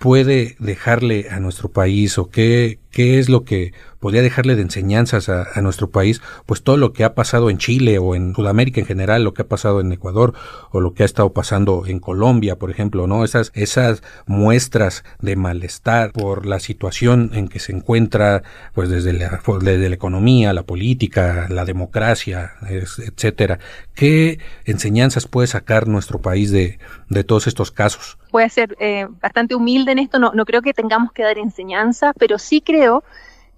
puede 0.00 0.56
dejarle 0.58 1.28
a 1.30 1.40
nuestro 1.40 1.70
país 1.70 2.16
o 2.16 2.30
qué, 2.30 2.78
qué 2.90 3.18
es 3.18 3.28
lo 3.28 3.44
que 3.44 3.72
podría 4.00 4.22
dejarle 4.22 4.56
de 4.56 4.62
enseñanzas 4.62 5.28
a, 5.28 5.60
nuestro 5.60 5.90
país, 5.90 6.22
pues 6.46 6.62
todo 6.62 6.78
lo 6.78 6.94
que 6.94 7.04
ha 7.04 7.14
pasado 7.14 7.50
en 7.50 7.58
Chile 7.58 7.98
o 7.98 8.14
en 8.14 8.34
Sudamérica 8.34 8.80
en 8.80 8.86
general, 8.86 9.24
lo 9.24 9.34
que 9.34 9.42
ha 9.42 9.48
pasado 9.48 9.80
en 9.80 9.92
Ecuador 9.92 10.32
o 10.70 10.80
lo 10.80 10.94
que 10.94 11.02
ha 11.02 11.06
estado 11.06 11.34
pasando 11.34 11.84
en 11.86 12.00
Colombia, 12.00 12.56
por 12.56 12.70
ejemplo, 12.70 13.06
¿no? 13.06 13.24
Esas, 13.24 13.52
esas 13.54 14.02
muestras 14.26 15.04
de 15.20 15.36
malestar 15.36 16.12
por 16.12 16.46
la 16.46 16.60
situación 16.60 17.30
en 17.34 17.48
que 17.48 17.60
se 17.60 17.72
encuentra, 17.72 18.42
pues 18.72 18.88
desde 18.88 19.12
la, 19.12 19.40
desde 19.60 19.88
la 19.90 19.94
economía, 19.94 20.54
la 20.54 20.62
política, 20.62 21.46
la 21.50 21.66
democracia, 21.66 22.52
etcétera. 22.68 23.58
¿Qué 23.94 24.38
enseñanzas 24.64 25.26
puede 25.26 25.46
sacar 25.46 25.86
nuestro 25.88 26.20
país 26.22 26.50
de, 26.50 26.78
de 27.10 27.22
todos 27.22 27.46
estos 27.46 27.70
casos? 27.70 28.16
Puede 28.30 28.48
ser 28.48 28.76
eh, 28.80 29.08
bastante 29.20 29.54
humilde 29.54 29.92
en 29.92 29.98
esto, 29.98 30.18
no, 30.18 30.32
no 30.32 30.46
creo 30.46 30.62
que 30.62 30.72
tengamos 30.72 31.12
que 31.12 31.22
dar 31.22 31.36
enseñanza, 31.36 32.12
pero 32.16 32.38
sí 32.38 32.62
creo 32.62 32.79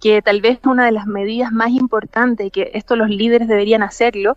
que 0.01 0.21
tal 0.21 0.41
vez 0.41 0.59
una 0.65 0.87
de 0.87 0.93
las 0.93 1.07
medidas 1.07 1.53
más 1.53 1.71
importantes 1.71 2.51
que 2.51 2.71
esto 2.75 2.97
los 2.97 3.09
líderes 3.09 3.49
deberían 3.49 3.83
hacerlo 3.83 4.37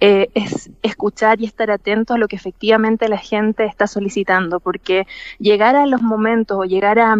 eh, 0.00 0.28
es 0.34 0.70
escuchar 0.82 1.40
y 1.40 1.44
estar 1.44 1.70
atentos 1.70 2.16
a 2.16 2.18
lo 2.18 2.26
que 2.26 2.34
efectivamente 2.34 3.08
la 3.08 3.18
gente 3.18 3.64
está 3.64 3.86
solicitando, 3.86 4.58
porque 4.58 5.06
llegar 5.38 5.76
a 5.76 5.86
los 5.86 6.02
momentos 6.02 6.58
o 6.58 6.64
llegar 6.64 6.98
a, 6.98 7.16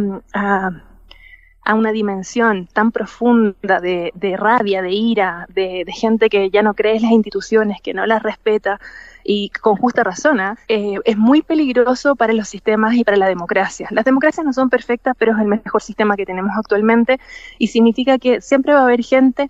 una 1.72 1.92
dimensión 1.92 2.68
tan 2.70 2.92
profunda 2.92 3.80
de, 3.80 4.36
rabia, 4.36 4.82
de 4.82 4.92
ira, 4.92 5.46
de, 5.48 5.84
de, 5.86 5.92
gente 5.92 6.28
que 6.28 6.50
ya 6.50 6.62
no 6.62 6.74
cree 6.74 6.96
en 6.96 7.02
las 7.02 7.12
instituciones, 7.12 7.80
que 7.80 7.94
no 7.94 8.04
las 8.04 8.22
respeta, 8.22 8.78
y 9.24 9.48
con 9.48 9.76
justa 9.76 10.04
razón, 10.04 10.38
¿ah? 10.38 10.58
eh, 10.68 10.96
es 11.04 11.16
muy 11.16 11.40
peligroso 11.40 12.14
para 12.14 12.34
los 12.34 12.48
sistemas 12.48 12.94
y 12.94 13.04
para 13.04 13.16
la 13.16 13.26
democracia. 13.26 13.88
Las 13.90 14.04
democracias 14.04 14.44
no 14.44 14.52
son 14.52 14.68
perfectas, 14.68 15.16
pero 15.18 15.32
es 15.32 15.38
el 15.38 15.48
mejor 15.48 15.82
sistema 15.82 16.14
que 16.14 16.26
tenemos 16.26 16.52
actualmente 16.56 17.18
y 17.58 17.68
significa 17.68 18.18
que 18.18 18.42
siempre 18.42 18.74
va 18.74 18.80
a 18.80 18.84
haber 18.84 19.02
gente 19.02 19.48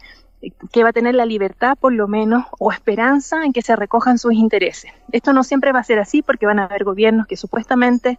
que 0.72 0.82
va 0.82 0.90
a 0.90 0.92
tener 0.92 1.14
la 1.14 1.26
libertad, 1.26 1.76
por 1.78 1.92
lo 1.92 2.06
menos, 2.06 2.44
o 2.58 2.70
esperanza 2.70 3.44
en 3.44 3.52
que 3.52 3.62
se 3.62 3.74
recojan 3.76 4.18
sus 4.18 4.34
intereses. 4.34 4.92
Esto 5.10 5.32
no 5.32 5.42
siempre 5.42 5.72
va 5.72 5.80
a 5.80 5.84
ser 5.84 5.98
así 5.98 6.22
porque 6.22 6.46
van 6.46 6.58
a 6.58 6.64
haber 6.64 6.84
gobiernos 6.84 7.26
que 7.26 7.36
supuestamente 7.36 8.18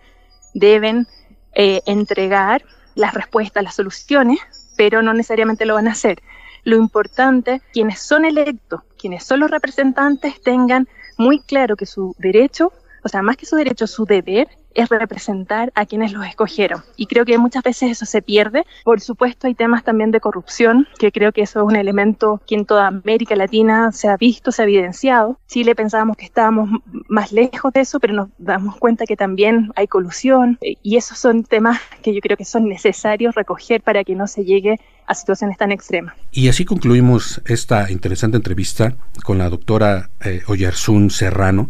deben 0.53 1.07
eh, 1.53 1.81
entregar 1.85 2.63
las 2.95 3.13
respuestas, 3.13 3.63
las 3.63 3.75
soluciones, 3.75 4.39
pero 4.75 5.01
no 5.01 5.13
necesariamente 5.13 5.65
lo 5.65 5.75
van 5.75 5.87
a 5.87 5.91
hacer. 5.91 6.21
Lo 6.63 6.77
importante, 6.77 7.61
quienes 7.71 7.99
son 7.99 8.25
electos, 8.25 8.81
quienes 8.97 9.23
son 9.23 9.41
los 9.41 9.51
representantes, 9.51 10.41
tengan 10.41 10.87
muy 11.17 11.39
claro 11.39 11.75
que 11.75 11.85
su 11.85 12.15
derecho, 12.17 12.73
o 13.03 13.09
sea, 13.09 13.21
más 13.21 13.37
que 13.37 13.45
su 13.45 13.55
derecho, 13.55 13.85
su 13.85 14.05
deber 14.05 14.47
es 14.75 14.89
representar 14.89 15.71
a 15.75 15.85
quienes 15.85 16.13
los 16.13 16.25
escogieron. 16.25 16.83
Y 16.95 17.07
creo 17.07 17.25
que 17.25 17.37
muchas 17.37 17.63
veces 17.63 17.91
eso 17.91 18.05
se 18.05 18.21
pierde. 18.21 18.65
Por 18.83 19.01
supuesto, 19.01 19.47
hay 19.47 19.55
temas 19.55 19.83
también 19.83 20.11
de 20.11 20.19
corrupción, 20.19 20.87
que 20.99 21.11
creo 21.11 21.31
que 21.31 21.41
eso 21.41 21.59
es 21.59 21.65
un 21.65 21.75
elemento 21.75 22.41
que 22.45 22.55
en 22.55 22.65
toda 22.65 22.87
América 22.87 23.35
Latina 23.35 23.91
se 23.91 24.07
ha 24.07 24.17
visto, 24.17 24.51
se 24.51 24.61
ha 24.61 24.65
evidenciado. 24.65 25.39
Chile 25.47 25.75
pensábamos 25.75 26.17
que 26.17 26.25
estábamos 26.25 26.69
más 27.07 27.31
lejos 27.31 27.73
de 27.73 27.81
eso, 27.81 27.99
pero 27.99 28.13
nos 28.13 28.29
damos 28.37 28.77
cuenta 28.77 29.05
que 29.05 29.15
también 29.15 29.71
hay 29.75 29.87
colusión. 29.87 30.57
Y 30.61 30.97
esos 30.97 31.17
son 31.17 31.43
temas 31.43 31.79
que 32.01 32.13
yo 32.13 32.21
creo 32.21 32.37
que 32.37 32.45
son 32.45 32.67
necesarios 32.67 33.35
recoger 33.35 33.81
para 33.81 34.03
que 34.03 34.15
no 34.15 34.27
se 34.27 34.43
llegue 34.43 34.79
a 35.07 35.13
situaciones 35.13 35.57
tan 35.57 35.71
extremas. 35.71 36.15
Y 36.31 36.49
así 36.49 36.65
concluimos 36.65 37.41
esta 37.45 37.91
interesante 37.91 38.37
entrevista 38.37 38.95
con 39.23 39.37
la 39.37 39.49
doctora 39.49 40.09
eh, 40.23 40.41
Oyarsun 40.47 41.09
Serrano, 41.09 41.69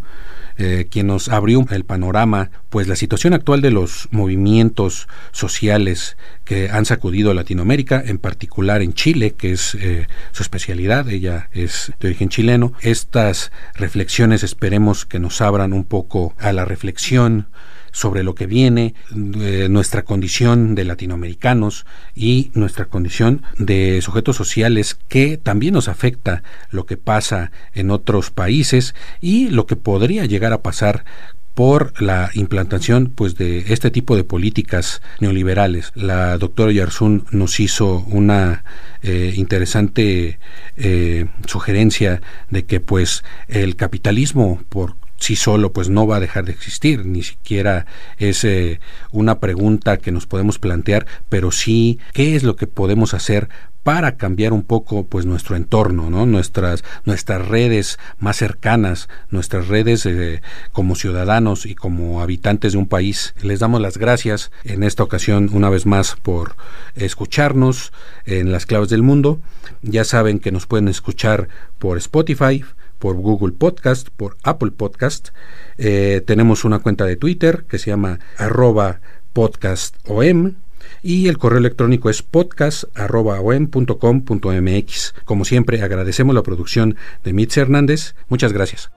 eh, 0.58 0.88
quien 0.90 1.08
nos 1.08 1.30
abrió 1.30 1.66
el 1.70 1.84
panorama, 1.84 2.50
pues 2.70 2.88
la 2.88 2.96
situación 2.96 3.34
actual 3.34 3.62
de 3.62 3.72
los 3.72 4.08
movimientos 4.12 5.08
sociales 5.32 6.18
que 6.44 6.70
han 6.70 6.86
sacudido 6.86 7.32
a 7.32 7.34
Latinoamérica, 7.34 8.02
en 8.06 8.18
particular 8.18 8.82
en 8.82 8.94
Chile, 8.94 9.32
que 9.32 9.52
es 9.52 9.76
eh, 9.76 10.08
su 10.32 10.44
especialidad, 10.44 11.10
ella 11.10 11.50
es 11.52 11.92
de 12.00 12.08
origen 12.08 12.30
chileno. 12.30 12.74
Estas 12.82 13.52
reflexiones 13.74 14.44
esperemos 14.44 15.06
que 15.06 15.20
nos 15.20 15.42
abran 15.42 15.74
un 15.74 15.84
poco 15.84 16.36
a 16.40 16.54
la 16.54 16.66
reflexión 16.66 17.48
sobre 17.96 18.24
lo 18.24 18.36
que 18.36 18.46
viene, 18.46 18.94
eh, 19.40 19.68
nuestra 19.70 20.04
condición 20.04 20.76
de 20.76 20.84
latinoamericanos 20.84 21.86
y 22.14 22.52
nuestra 22.54 22.88
condición 22.88 23.44
de 23.58 24.02
sujetos 24.02 24.36
sociales 24.36 25.00
que 25.08 25.38
también 25.38 25.76
nos 25.76 25.88
afecta 25.88 26.44
lo 26.72 26.86
que 26.86 26.98
pasa 26.98 27.54
en 27.74 27.92
otros 27.92 28.32
países 28.32 28.96
y 29.22 29.48
lo 29.48 29.66
que 29.66 29.78
podría 29.78 30.26
llegar 30.26 30.52
a 30.52 30.62
pasar 30.62 31.06
por 31.54 32.02
la 32.02 32.32
implantación 32.34 33.14
pues 33.16 33.38
de 33.38 33.60
este 33.70 33.92
tipo 33.92 34.18
de 34.18 34.26
políticas 34.26 35.02
neoliberales. 35.22 35.94
La 35.96 36.38
doctora 36.38 36.74
Yarsun 36.74 37.26
nos 37.32 37.62
hizo 37.62 38.00
una 38.08 38.66
eh, 39.04 39.34
interesante 39.38 40.38
eh, 40.76 41.28
sugerencia 41.48 42.22
de 42.50 42.66
que 42.66 42.82
pues 42.82 43.24
el 43.48 43.78
capitalismo 43.78 44.62
por 44.68 44.98
si 45.18 45.36
solo 45.36 45.72
pues 45.72 45.90
no 45.90 46.08
va 46.08 46.18
a 46.18 46.20
dejar 46.20 46.46
de 46.46 46.52
existir, 46.52 47.06
ni 47.06 47.24
siquiera 47.24 47.86
es 48.18 48.44
eh, 48.44 48.80
una 49.12 49.40
pregunta 49.40 49.98
que 49.98 50.12
nos 50.12 50.26
podemos 50.26 50.60
plantear, 50.60 51.06
pero 51.30 51.52
sí 51.52 52.00
qué 52.14 52.36
es 52.36 52.44
lo 52.44 52.56
que 52.56 52.68
podemos 52.68 53.14
hacer 53.14 53.50
para 53.86 54.18
cambiar 54.18 54.52
un 54.52 54.64
poco 54.64 55.06
pues 55.06 55.28
nuestro 55.28 55.56
entorno, 55.56 56.10
¿no? 56.10 56.26
nuestras 56.26 56.84
nuestras 57.04 57.48
redes 57.48 58.00
más 58.18 58.38
cercanas, 58.38 59.10
nuestras 59.30 59.68
redes 59.68 60.08
eh, 60.08 60.42
como 60.72 60.96
ciudadanos 60.96 61.68
y 61.68 61.76
como 61.76 62.20
habitantes 62.24 62.72
de 62.72 62.80
un 62.80 62.88
país. 62.88 63.36
Les 63.44 63.60
damos 63.60 63.80
las 63.82 64.00
gracias 64.00 64.52
en 64.64 64.82
esta 64.82 65.04
ocasión 65.04 65.52
una 65.54 65.70
vez 65.70 65.86
más 65.86 66.16
por 66.20 66.56
escucharnos 66.96 67.94
en 68.26 68.52
las 68.52 68.66
claves 68.66 68.90
del 68.90 69.04
mundo. 69.04 69.40
Ya 69.84 70.04
saben 70.04 70.40
que 70.40 70.52
nos 70.52 70.66
pueden 70.66 70.88
escuchar 70.88 71.48
por 71.78 72.00
Spotify, 72.00 72.64
por 73.00 73.16
Google 73.16 73.54
Podcast, 73.54 74.10
por 74.16 74.38
Apple 74.44 74.72
Podcast. 74.72 75.30
Eh, 75.78 76.22
tenemos 76.26 76.66
una 76.66 76.80
cuenta 76.80 77.06
de 77.06 77.16
Twitter 77.16 77.66
que 77.70 77.78
se 77.78 77.92
llama 77.92 78.20
arroba 78.38 79.00
podcastom 79.34 80.56
y 81.02 81.28
el 81.28 81.38
correo 81.38 81.60
electrónico 81.60 82.10
es 82.10 82.24
podcast.om.com.mx. 82.24 85.16
Como 85.26 85.44
siempre, 85.46 85.82
agradecemos 85.82 86.36
la 86.36 86.44
producción 86.44 86.98
de 87.24 87.32
Mitz 87.34 87.58
Hernández. 87.58 88.16
Muchas 88.30 88.54
gracias. 88.54 88.92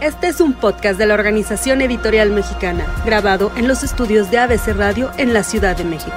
Este 0.00 0.28
es 0.28 0.40
un 0.40 0.52
podcast 0.52 0.96
de 0.98 1.06
la 1.06 1.14
Organización 1.14 1.80
Editorial 1.80 2.30
Mexicana, 2.30 2.86
grabado 3.06 3.50
en 3.56 3.66
los 3.66 3.82
estudios 3.82 4.30
de 4.30 4.38
ABC 4.38 4.76
Radio 4.76 5.10
en 5.16 5.32
la 5.32 5.42
Ciudad 5.42 5.74
de 5.76 5.84
México. 5.84 6.16